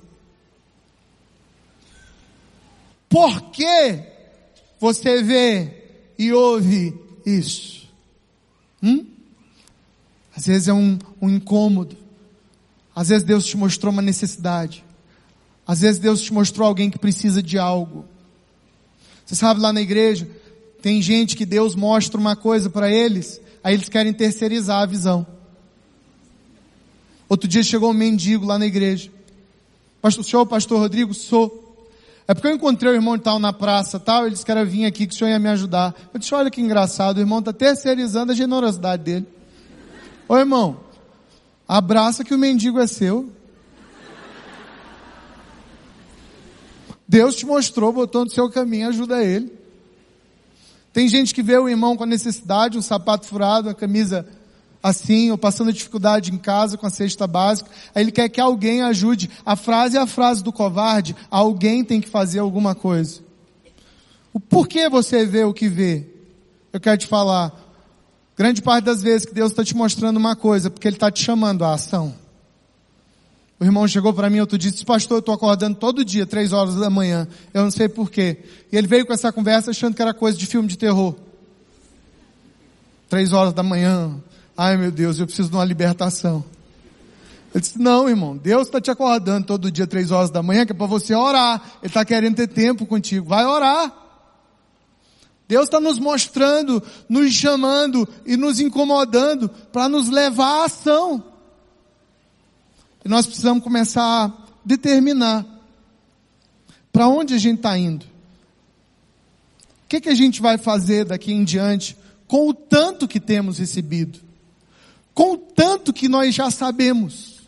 Por 3.06 3.50
que 3.50 4.02
você 4.80 5.22
vê 5.22 5.84
e 6.18 6.32
ouve 6.32 6.98
isso? 7.26 7.86
Hum? 8.82 9.04
Às 10.34 10.46
vezes 10.46 10.68
é 10.68 10.72
um, 10.72 10.98
um 11.20 11.28
incômodo. 11.28 11.98
Às 12.96 13.10
vezes 13.10 13.24
Deus 13.24 13.44
te 13.44 13.58
mostrou 13.58 13.92
uma 13.92 14.00
necessidade. 14.00 14.82
Às 15.66 15.80
vezes 15.80 16.00
Deus 16.00 16.20
te 16.20 16.32
mostrou 16.32 16.68
alguém 16.68 16.90
que 16.90 16.98
precisa 16.98 17.42
de 17.42 17.58
algo. 17.58 18.04
Você 19.24 19.34
sabe 19.34 19.60
lá 19.60 19.72
na 19.72 19.80
igreja, 19.80 20.28
tem 20.82 21.00
gente 21.00 21.36
que 21.36 21.46
Deus 21.46 21.74
mostra 21.74 22.20
uma 22.20 22.36
coisa 22.36 22.68
para 22.68 22.90
eles, 22.90 23.40
aí 23.62 23.74
eles 23.74 23.88
querem 23.88 24.12
terceirizar 24.12 24.82
a 24.82 24.86
visão. 24.86 25.26
Outro 27.28 27.48
dia 27.48 27.62
chegou 27.62 27.90
um 27.90 27.94
mendigo 27.94 28.44
lá 28.44 28.58
na 28.58 28.66
igreja. 28.66 29.10
Pastor, 30.02 30.22
o 30.22 30.28
senhor, 30.28 30.46
pastor 30.46 30.78
Rodrigo? 30.78 31.14
Sou. 31.14 31.62
É 32.28 32.34
porque 32.34 32.46
eu 32.46 32.54
encontrei 32.54 32.92
o 32.92 32.94
irmão 32.94 33.18
tal 33.18 33.38
na 33.38 33.52
praça 33.52 33.98
tal, 33.98 34.24
ele 34.24 34.32
disse 34.32 34.44
que 34.44 34.50
era 34.50 34.64
vir 34.64 34.84
aqui 34.84 35.06
que 35.06 35.14
o 35.14 35.16
senhor 35.16 35.30
ia 35.30 35.38
me 35.38 35.48
ajudar. 35.48 35.94
Eu 36.12 36.20
disse, 36.20 36.34
olha 36.34 36.50
que 36.50 36.60
engraçado, 36.60 37.16
o 37.16 37.20
irmão 37.20 37.38
está 37.38 37.52
terceirizando 37.52 38.32
a 38.32 38.34
generosidade 38.34 39.02
dele. 39.02 39.26
Ô 40.28 40.36
irmão, 40.36 40.80
abraça 41.66 42.24
que 42.24 42.34
o 42.34 42.38
mendigo 42.38 42.78
é 42.78 42.86
seu. 42.86 43.30
Deus 47.06 47.36
te 47.36 47.46
mostrou, 47.46 47.92
botou 47.92 48.24
no 48.24 48.30
seu 48.30 48.50
caminho, 48.50 48.88
ajuda 48.88 49.22
ele. 49.22 49.52
Tem 50.92 51.08
gente 51.08 51.34
que 51.34 51.42
vê 51.42 51.58
o 51.58 51.68
irmão 51.68 51.96
com 51.96 52.04
a 52.04 52.06
necessidade, 52.06 52.78
um 52.78 52.82
sapato 52.82 53.26
furado, 53.26 53.68
a 53.68 53.74
camisa 53.74 54.26
assim, 54.82 55.30
ou 55.30 55.38
passando 55.38 55.72
dificuldade 55.72 56.30
em 56.30 56.36
casa 56.36 56.76
com 56.76 56.86
a 56.86 56.90
cesta 56.90 57.26
básica. 57.26 57.70
Aí 57.94 58.02
ele 58.02 58.12
quer 58.12 58.28
que 58.28 58.40
alguém 58.40 58.82
ajude. 58.82 59.30
A 59.44 59.56
frase 59.56 59.96
é 59.96 60.00
a 60.00 60.06
frase 60.06 60.44
do 60.44 60.52
covarde, 60.52 61.16
alguém 61.30 61.82
tem 61.82 62.00
que 62.00 62.08
fazer 62.08 62.38
alguma 62.38 62.74
coisa. 62.74 63.22
O 64.32 64.38
porquê 64.38 64.88
você 64.88 65.24
vê 65.24 65.42
o 65.44 65.54
que 65.54 65.68
vê? 65.68 66.06
Eu 66.72 66.80
quero 66.80 66.98
te 66.98 67.06
falar. 67.06 67.52
Grande 68.36 68.60
parte 68.60 68.84
das 68.84 69.00
vezes 69.02 69.26
que 69.26 69.34
Deus 69.34 69.52
está 69.52 69.64
te 69.64 69.76
mostrando 69.76 70.16
uma 70.16 70.36
coisa, 70.36 70.68
porque 70.68 70.88
Ele 70.88 70.96
está 70.96 71.10
te 71.10 71.22
chamando 71.22 71.64
à 71.64 71.74
ação. 71.74 72.14
O 73.64 73.66
irmão 73.66 73.88
chegou 73.88 74.12
para 74.12 74.28
mim 74.28 74.40
outro 74.40 74.58
dia 74.58 74.68
e 74.68 74.72
disse, 74.72 74.84
pastor, 74.84 75.16
eu 75.16 75.20
estou 75.20 75.34
acordando 75.34 75.78
todo 75.78 76.04
dia, 76.04 76.26
três 76.26 76.52
horas 76.52 76.74
da 76.74 76.90
manhã. 76.90 77.26
Eu 77.54 77.62
não 77.62 77.70
sei 77.70 77.88
porquê. 77.88 78.44
E 78.70 78.76
ele 78.76 78.86
veio 78.86 79.06
com 79.06 79.12
essa 79.14 79.32
conversa 79.32 79.70
achando 79.70 79.94
que 79.94 80.02
era 80.02 80.12
coisa 80.12 80.36
de 80.36 80.44
filme 80.44 80.68
de 80.68 80.76
terror. 80.76 81.14
Três 83.08 83.32
horas 83.32 83.54
da 83.54 83.62
manhã. 83.62 84.22
Ai 84.54 84.76
meu 84.76 84.90
Deus, 84.90 85.18
eu 85.18 85.24
preciso 85.24 85.48
de 85.48 85.56
uma 85.56 85.64
libertação. 85.64 86.44
Eu 87.54 87.60
disse, 87.60 87.80
não 87.80 88.06
irmão, 88.06 88.36
Deus 88.36 88.66
está 88.66 88.82
te 88.82 88.90
acordando 88.90 89.46
todo 89.46 89.70
dia, 89.70 89.86
três 89.86 90.10
horas 90.10 90.28
da 90.28 90.42
manhã, 90.42 90.66
que 90.66 90.72
é 90.72 90.74
para 90.74 90.86
você 90.86 91.14
orar. 91.14 91.62
Ele 91.80 91.86
está 91.86 92.04
querendo 92.04 92.36
ter 92.36 92.48
tempo 92.48 92.84
contigo. 92.84 93.26
Vai 93.30 93.46
orar. 93.46 93.90
Deus 95.48 95.64
está 95.64 95.80
nos 95.80 95.98
mostrando, 95.98 96.82
nos 97.08 97.32
chamando 97.32 98.06
e 98.26 98.36
nos 98.36 98.60
incomodando 98.60 99.48
para 99.72 99.88
nos 99.88 100.10
levar 100.10 100.60
à 100.60 100.64
ação. 100.66 101.32
E 103.04 103.08
nós 103.08 103.26
precisamos 103.26 103.62
começar 103.62 104.02
a 104.02 104.32
determinar 104.64 105.44
para 106.90 107.06
onde 107.08 107.34
a 107.34 107.38
gente 107.38 107.58
está 107.58 107.76
indo. 107.76 108.04
O 108.04 109.88
que, 109.88 110.00
que 110.00 110.08
a 110.08 110.14
gente 110.14 110.40
vai 110.40 110.56
fazer 110.56 111.04
daqui 111.04 111.32
em 111.32 111.44
diante 111.44 111.96
com 112.26 112.48
o 112.48 112.54
tanto 112.54 113.06
que 113.06 113.20
temos 113.20 113.58
recebido? 113.58 114.20
Com 115.12 115.32
o 115.32 115.36
tanto 115.36 115.92
que 115.92 116.08
nós 116.08 116.34
já 116.34 116.50
sabemos. 116.50 117.42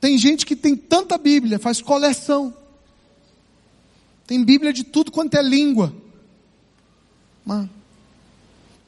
Tem 0.00 0.16
gente 0.18 0.46
que 0.46 0.56
tem 0.56 0.74
tanta 0.74 1.18
Bíblia, 1.18 1.58
faz 1.58 1.80
coleção. 1.80 2.52
Tem 4.26 4.42
Bíblia 4.42 4.72
de 4.72 4.82
tudo 4.82 5.12
quanto 5.12 5.36
é 5.36 5.42
língua. 5.42 5.94
Mas 7.44 7.68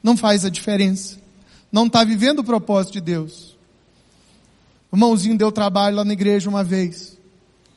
não 0.01 0.17
faz 0.17 0.43
a 0.43 0.49
diferença. 0.49 1.19
Não 1.71 1.87
está 1.87 2.03
vivendo 2.03 2.39
o 2.39 2.43
propósito 2.43 2.93
de 2.93 3.01
Deus. 3.01 3.54
O 4.95 4.97
irmãozinho 4.97 5.37
deu 5.37 5.51
trabalho 5.51 5.97
lá 5.97 6.05
na 6.05 6.13
igreja 6.13 6.49
uma 6.49 6.63
vez. 6.63 7.17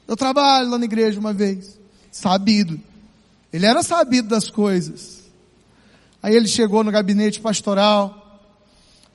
Deu 0.07 0.17
trabalho 0.17 0.71
lá 0.71 0.79
na 0.79 0.85
igreja 0.85 1.19
uma 1.19 1.33
vez. 1.33 1.77
Sabido. 2.13 2.81
Ele 3.53 3.67
era 3.67 3.83
sabido 3.83 4.29
das 4.29 4.49
coisas. 4.49 5.25
Aí 6.23 6.37
ele 6.37 6.47
chegou 6.47 6.85
no 6.85 6.93
gabinete 6.93 7.41
pastoral, 7.41 8.41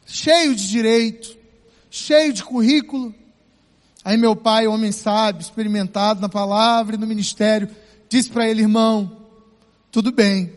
cheio 0.06 0.54
de 0.54 0.68
direito, 0.68 1.38
cheio 1.89 2.34
de 2.34 2.44
currículo. 2.44 3.16
Aí 4.04 4.18
meu 4.18 4.36
pai, 4.36 4.68
homem 4.68 4.92
sábio, 4.92 5.42
experimentado 5.42 6.20
na 6.20 6.28
palavra 6.28 6.98
e 6.98 7.00
no 7.00 7.08
ministério, 7.08 7.70
disse 8.10 8.30
para 8.30 8.50
ele, 8.50 8.63
irmão, 8.63 9.16
tudo 9.94 10.12
bem. 10.12 10.52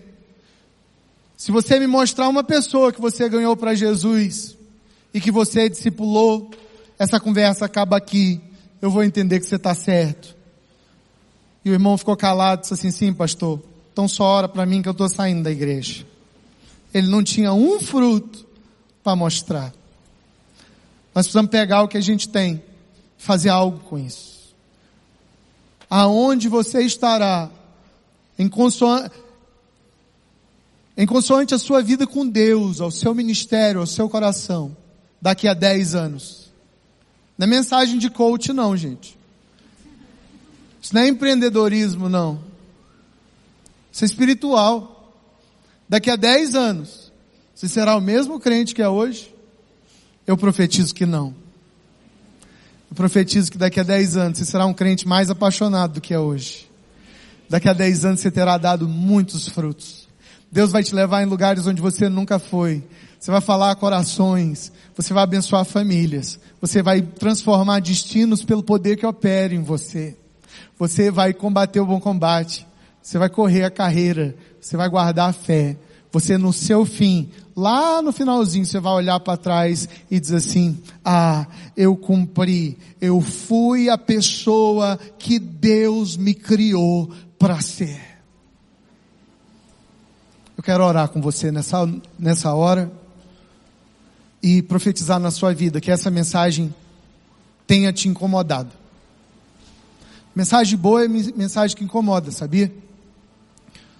Se 1.36 1.52
você 1.52 1.78
me 1.78 1.86
mostrar 1.86 2.28
uma 2.28 2.42
pessoa 2.42 2.92
que 2.92 3.00
você 3.00 3.28
ganhou 3.28 3.56
para 3.56 3.72
Jesus 3.76 4.56
e 5.14 5.20
que 5.20 5.30
você 5.30 5.68
discipulou, 5.68 6.50
essa 6.98 7.20
conversa 7.20 7.64
acaba 7.64 7.96
aqui, 7.96 8.40
eu 8.80 8.90
vou 8.90 9.04
entender 9.04 9.40
que 9.40 9.46
você 9.46 9.56
está 9.56 9.74
certo. 9.74 10.34
E 11.64 11.70
o 11.70 11.72
irmão 11.72 11.98
ficou 11.98 12.16
calado, 12.16 12.62
disse 12.62 12.74
assim, 12.74 12.90
sim 12.90 13.12
pastor, 13.12 13.60
então 13.92 14.06
só 14.06 14.24
ora 14.24 14.48
para 14.48 14.64
mim 14.64 14.82
que 14.82 14.88
eu 14.88 14.92
estou 14.92 15.08
saindo 15.08 15.42
da 15.42 15.50
igreja. 15.50 16.06
Ele 16.94 17.08
não 17.08 17.22
tinha 17.22 17.52
um 17.52 17.80
fruto 17.80 18.46
para 19.02 19.16
mostrar. 19.16 19.72
Nós 21.14 21.26
precisamos 21.26 21.50
pegar 21.50 21.82
o 21.82 21.88
que 21.88 21.96
a 21.96 22.00
gente 22.00 22.28
tem, 22.28 22.62
fazer 23.18 23.48
algo 23.48 23.78
com 23.80 23.98
isso. 23.98 24.54
Aonde 25.88 26.48
você 26.48 26.82
estará, 26.82 27.50
em 28.38 28.48
consoante, 28.48 29.10
em 30.96 31.06
consoante 31.06 31.54
a 31.54 31.58
sua 31.58 31.82
vida 31.82 32.06
com 32.06 32.26
Deus, 32.26 32.80
ao 32.80 32.90
seu 32.90 33.14
ministério, 33.14 33.80
ao 33.80 33.86
seu 33.86 34.08
coração, 34.08 34.76
daqui 35.20 35.46
a 35.46 35.54
10 35.54 35.94
anos. 35.94 36.45
Não 37.38 37.46
é 37.46 37.50
mensagem 37.50 37.98
de 37.98 38.08
coach 38.08 38.52
não, 38.52 38.76
gente. 38.76 39.16
Isso 40.80 40.94
não 40.94 41.02
é 41.02 41.08
empreendedorismo 41.08 42.08
não. 42.08 42.40
Isso 43.92 44.04
é 44.04 44.06
espiritual. 44.06 45.12
Daqui 45.88 46.10
a 46.10 46.16
10 46.16 46.54
anos, 46.54 47.12
você 47.54 47.68
será 47.68 47.96
o 47.96 48.00
mesmo 48.00 48.38
crente 48.40 48.74
que 48.74 48.82
é 48.82 48.88
hoje? 48.88 49.34
Eu 50.26 50.36
profetizo 50.36 50.94
que 50.94 51.06
não. 51.06 51.34
Eu 52.90 52.96
profetizo 52.96 53.50
que 53.50 53.58
daqui 53.58 53.80
a 53.80 53.82
10 53.82 54.16
anos 54.16 54.38
você 54.38 54.44
será 54.44 54.66
um 54.66 54.74
crente 54.74 55.06
mais 55.06 55.30
apaixonado 55.30 55.94
do 55.94 56.00
que 56.00 56.14
é 56.14 56.18
hoje. 56.18 56.68
Daqui 57.48 57.68
a 57.68 57.72
10 57.72 58.04
anos 58.04 58.20
você 58.20 58.30
terá 58.30 58.58
dado 58.58 58.88
muitos 58.88 59.48
frutos. 59.48 60.08
Deus 60.50 60.72
vai 60.72 60.82
te 60.82 60.94
levar 60.94 61.22
em 61.22 61.26
lugares 61.26 61.66
onde 61.66 61.80
você 61.80 62.08
nunca 62.08 62.38
foi. 62.38 62.82
Você 63.26 63.32
vai 63.32 63.40
falar 63.40 63.74
corações. 63.74 64.70
Você 64.94 65.12
vai 65.12 65.24
abençoar 65.24 65.64
famílias. 65.64 66.38
Você 66.60 66.80
vai 66.80 67.02
transformar 67.02 67.80
destinos 67.80 68.44
pelo 68.44 68.62
poder 68.62 68.96
que 68.96 69.04
opera 69.04 69.52
em 69.52 69.64
você. 69.64 70.16
Você 70.78 71.10
vai 71.10 71.34
combater 71.34 71.80
o 71.80 71.86
bom 71.86 71.98
combate. 71.98 72.64
Você 73.02 73.18
vai 73.18 73.28
correr 73.28 73.64
a 73.64 73.70
carreira. 73.70 74.36
Você 74.60 74.76
vai 74.76 74.88
guardar 74.88 75.30
a 75.30 75.32
fé. 75.32 75.76
Você 76.12 76.38
no 76.38 76.52
seu 76.52 76.86
fim, 76.86 77.28
lá 77.56 78.00
no 78.00 78.12
finalzinho, 78.12 78.64
você 78.64 78.78
vai 78.78 78.92
olhar 78.92 79.18
para 79.18 79.36
trás 79.36 79.88
e 80.08 80.20
dizer 80.20 80.36
assim, 80.36 80.78
ah, 81.04 81.48
eu 81.76 81.96
cumpri. 81.96 82.78
Eu 83.00 83.20
fui 83.20 83.90
a 83.90 83.98
pessoa 83.98 85.00
que 85.18 85.40
Deus 85.40 86.16
me 86.16 86.32
criou 86.32 87.10
para 87.36 87.60
ser. 87.60 88.00
Eu 90.56 90.62
quero 90.62 90.84
orar 90.84 91.08
com 91.08 91.20
você 91.20 91.50
nessa, 91.50 91.92
nessa 92.16 92.54
hora 92.54 93.04
e 94.46 94.62
profetizar 94.62 95.18
na 95.18 95.32
sua 95.32 95.52
vida 95.52 95.80
que 95.80 95.90
essa 95.90 96.08
mensagem 96.08 96.72
tenha 97.66 97.92
te 97.92 98.08
incomodado. 98.08 98.70
Mensagem 100.36 100.78
boa 100.78 101.04
é 101.04 101.08
mensagem 101.08 101.76
que 101.76 101.82
incomoda, 101.82 102.30
sabia? 102.30 102.72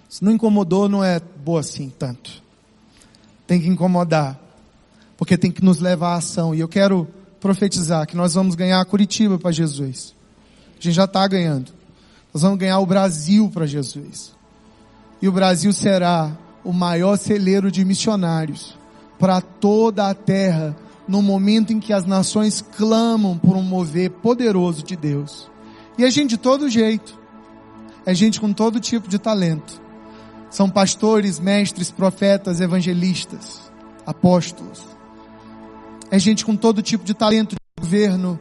Se 0.07 0.23
não 0.23 0.31
incomodou, 0.31 0.87
não 0.87 1.03
é 1.03 1.19
boa 1.19 1.59
assim 1.59 1.89
tanto. 1.89 2.41
Tem 3.45 3.59
que 3.59 3.67
incomodar. 3.67 4.39
Porque 5.17 5.37
tem 5.37 5.51
que 5.51 5.65
nos 5.65 5.81
levar 5.81 6.13
à 6.13 6.15
ação. 6.15 6.55
E 6.55 6.61
eu 6.61 6.69
quero 6.69 7.05
profetizar 7.41 8.07
que 8.07 8.15
nós 8.15 8.33
vamos 8.33 8.55
ganhar 8.55 8.85
Curitiba 8.85 9.37
para 9.37 9.51
Jesus. 9.51 10.15
A 10.79 10.81
gente 10.81 10.95
já 10.95 11.03
está 11.03 11.27
ganhando. 11.27 11.73
Nós 12.33 12.41
vamos 12.41 12.57
ganhar 12.57 12.79
o 12.79 12.85
Brasil 12.85 13.51
para 13.53 13.65
Jesus. 13.65 14.31
E 15.21 15.27
o 15.27 15.31
Brasil 15.33 15.73
será 15.73 16.31
o 16.63 16.71
maior 16.71 17.17
celeiro 17.17 17.69
de 17.69 17.83
missionários 17.83 18.76
para 19.19 19.41
toda 19.41 20.09
a 20.09 20.13
terra 20.13 20.75
no 21.07 21.21
momento 21.21 21.71
em 21.71 21.79
que 21.79 21.93
as 21.93 22.05
nações 22.05 22.61
clamam 22.61 23.37
por 23.37 23.55
um 23.55 23.61
mover 23.61 24.11
poderoso 24.11 24.83
de 24.83 24.95
Deus. 24.95 25.49
E 25.97 26.03
é 26.03 26.11
gente 26.11 26.31
de 26.31 26.37
todo 26.37 26.69
jeito. 26.69 27.17
É 28.05 28.13
gente 28.13 28.39
com 28.39 28.53
todo 28.53 28.79
tipo 28.79 29.07
de 29.07 29.17
talento. 29.17 29.81
São 30.49 30.69
pastores, 30.69 31.39
mestres, 31.39 31.91
profetas, 31.91 32.61
evangelistas, 32.61 33.71
apóstolos. 34.05 34.85
É 36.09 36.17
gente 36.17 36.45
com 36.45 36.55
todo 36.55 36.81
tipo 36.81 37.03
de 37.03 37.13
talento 37.13 37.55
de 37.55 37.83
governo, 37.83 38.39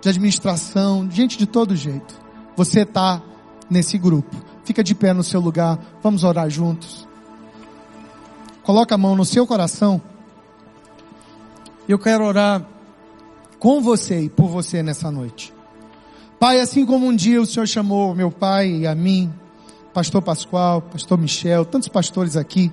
de 0.00 0.08
administração, 0.08 1.08
gente 1.10 1.38
de 1.38 1.46
todo 1.46 1.76
jeito. 1.76 2.20
Você 2.56 2.80
está 2.80 3.22
nesse 3.68 3.96
grupo. 3.96 4.36
Fica 4.64 4.82
de 4.82 4.94
pé 4.94 5.12
no 5.12 5.22
seu 5.22 5.40
lugar. 5.40 5.78
Vamos 6.02 6.24
orar 6.24 6.50
juntos. 6.50 7.08
Coloca 8.62 8.94
a 8.94 8.98
mão 8.98 9.16
no 9.16 9.24
seu 9.24 9.46
coração. 9.46 10.00
Eu 11.88 11.98
quero 11.98 12.24
orar 12.24 12.64
com 13.58 13.80
você 13.80 14.22
e 14.22 14.28
por 14.28 14.48
você 14.48 14.82
nessa 14.82 15.10
noite. 15.10 15.52
Pai, 16.38 16.60
assim 16.60 16.86
como 16.86 17.06
um 17.06 17.14
dia 17.14 17.40
o 17.40 17.46
Senhor 17.46 17.66
chamou 17.66 18.14
meu 18.14 18.30
pai 18.30 18.70
e 18.70 18.86
a 18.86 18.94
mim, 18.94 19.30
pastor 19.92 20.22
Pascoal, 20.22 20.80
pastor 20.80 21.18
Michel, 21.18 21.64
tantos 21.64 21.88
pastores 21.88 22.36
aqui, 22.36 22.72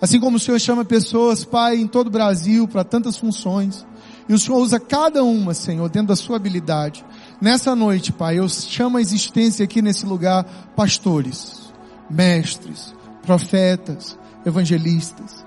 assim 0.00 0.18
como 0.18 0.36
o 0.36 0.40
Senhor 0.40 0.58
chama 0.58 0.84
pessoas, 0.84 1.44
Pai, 1.44 1.76
em 1.76 1.86
todo 1.86 2.06
o 2.06 2.10
Brasil 2.10 2.66
para 2.66 2.84
tantas 2.84 3.18
funções, 3.18 3.86
e 4.28 4.32
o 4.32 4.38
Senhor 4.38 4.58
usa 4.58 4.80
cada 4.80 5.22
uma, 5.22 5.52
Senhor, 5.54 5.88
dentro 5.88 6.08
da 6.08 6.16
sua 6.16 6.36
habilidade. 6.36 7.04
Nessa 7.40 7.76
noite, 7.76 8.12
Pai, 8.12 8.38
eu 8.38 8.48
chamo 8.48 8.96
a 8.96 9.00
existência 9.00 9.64
aqui 9.64 9.82
nesse 9.82 10.06
lugar 10.06 10.44
pastores, 10.74 11.70
mestres, 12.08 12.94
profetas, 13.22 14.18
evangelistas, 14.46 15.44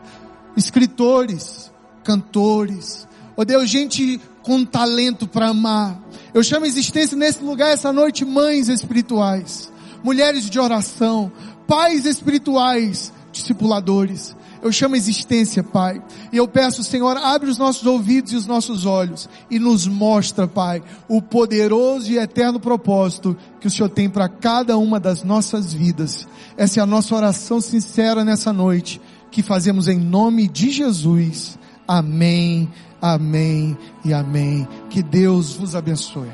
escritores, 0.58 1.72
cantores, 2.04 3.08
ó 3.38 3.42
oh 3.42 3.46
Deus, 3.46 3.70
gente 3.70 4.20
com 4.44 4.66
talento 4.66 5.26
para 5.26 5.48
amar. 5.48 5.98
Eu 6.34 6.44
chamo 6.44 6.66
a 6.66 6.68
existência 6.68 7.18
nesse 7.18 7.42
lugar 7.42 7.72
essa 7.72 7.94
noite 7.94 8.26
mães 8.26 8.68
espirituais, 8.68 9.72
mulheres 10.04 10.50
de 10.50 10.60
oração, 10.60 11.32
pais 11.66 12.06
espirituais, 12.06 13.14
discipuladores. 13.32 14.36
Eu 14.62 14.72
chamo 14.72 14.96
a 14.96 14.98
existência, 14.98 15.64
Pai. 15.64 16.02
E 16.32 16.38
eu 16.38 16.48
peço, 16.48 16.84
Senhor, 16.84 17.16
abre 17.18 17.50
os 17.50 17.58
nossos 17.58 17.86
ouvidos 17.86 18.34
e 18.34 18.36
os 18.36 18.46
nossos 18.46 18.86
olhos 18.86 19.30
e 19.50 19.60
nos 19.60 19.88
mostra, 19.88 20.48
Pai, 20.48 20.84
o 21.08 21.22
poderoso 21.22 22.12
e 22.12 22.18
eterno 22.18 22.60
propósito 22.60 23.38
que 23.60 23.68
o 23.68 23.72
Senhor 23.72 23.90
tem 23.90 24.10
para 24.10 24.28
cada 24.28 24.78
uma 24.78 25.00
das 25.00 25.24
nossas 25.24 25.74
vidas. 25.74 26.28
Essa 26.58 26.80
é 26.80 26.84
a 26.84 26.86
nossa 26.86 27.16
oração 27.16 27.62
sincera 27.62 28.26
nessa 28.26 28.52
noite, 28.52 29.02
que 29.32 29.42
fazemos 29.42 29.88
em 29.88 29.98
nome 29.98 30.48
de 30.48 30.72
Jesus. 30.72 31.58
Amém, 31.88 32.70
amém 33.02 33.78
e 34.04 34.14
amém. 34.14 34.68
Que 34.90 35.02
Deus 35.02 35.54
vos 35.54 35.76
abençoe. 35.76 36.30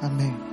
Amém. 0.00 0.49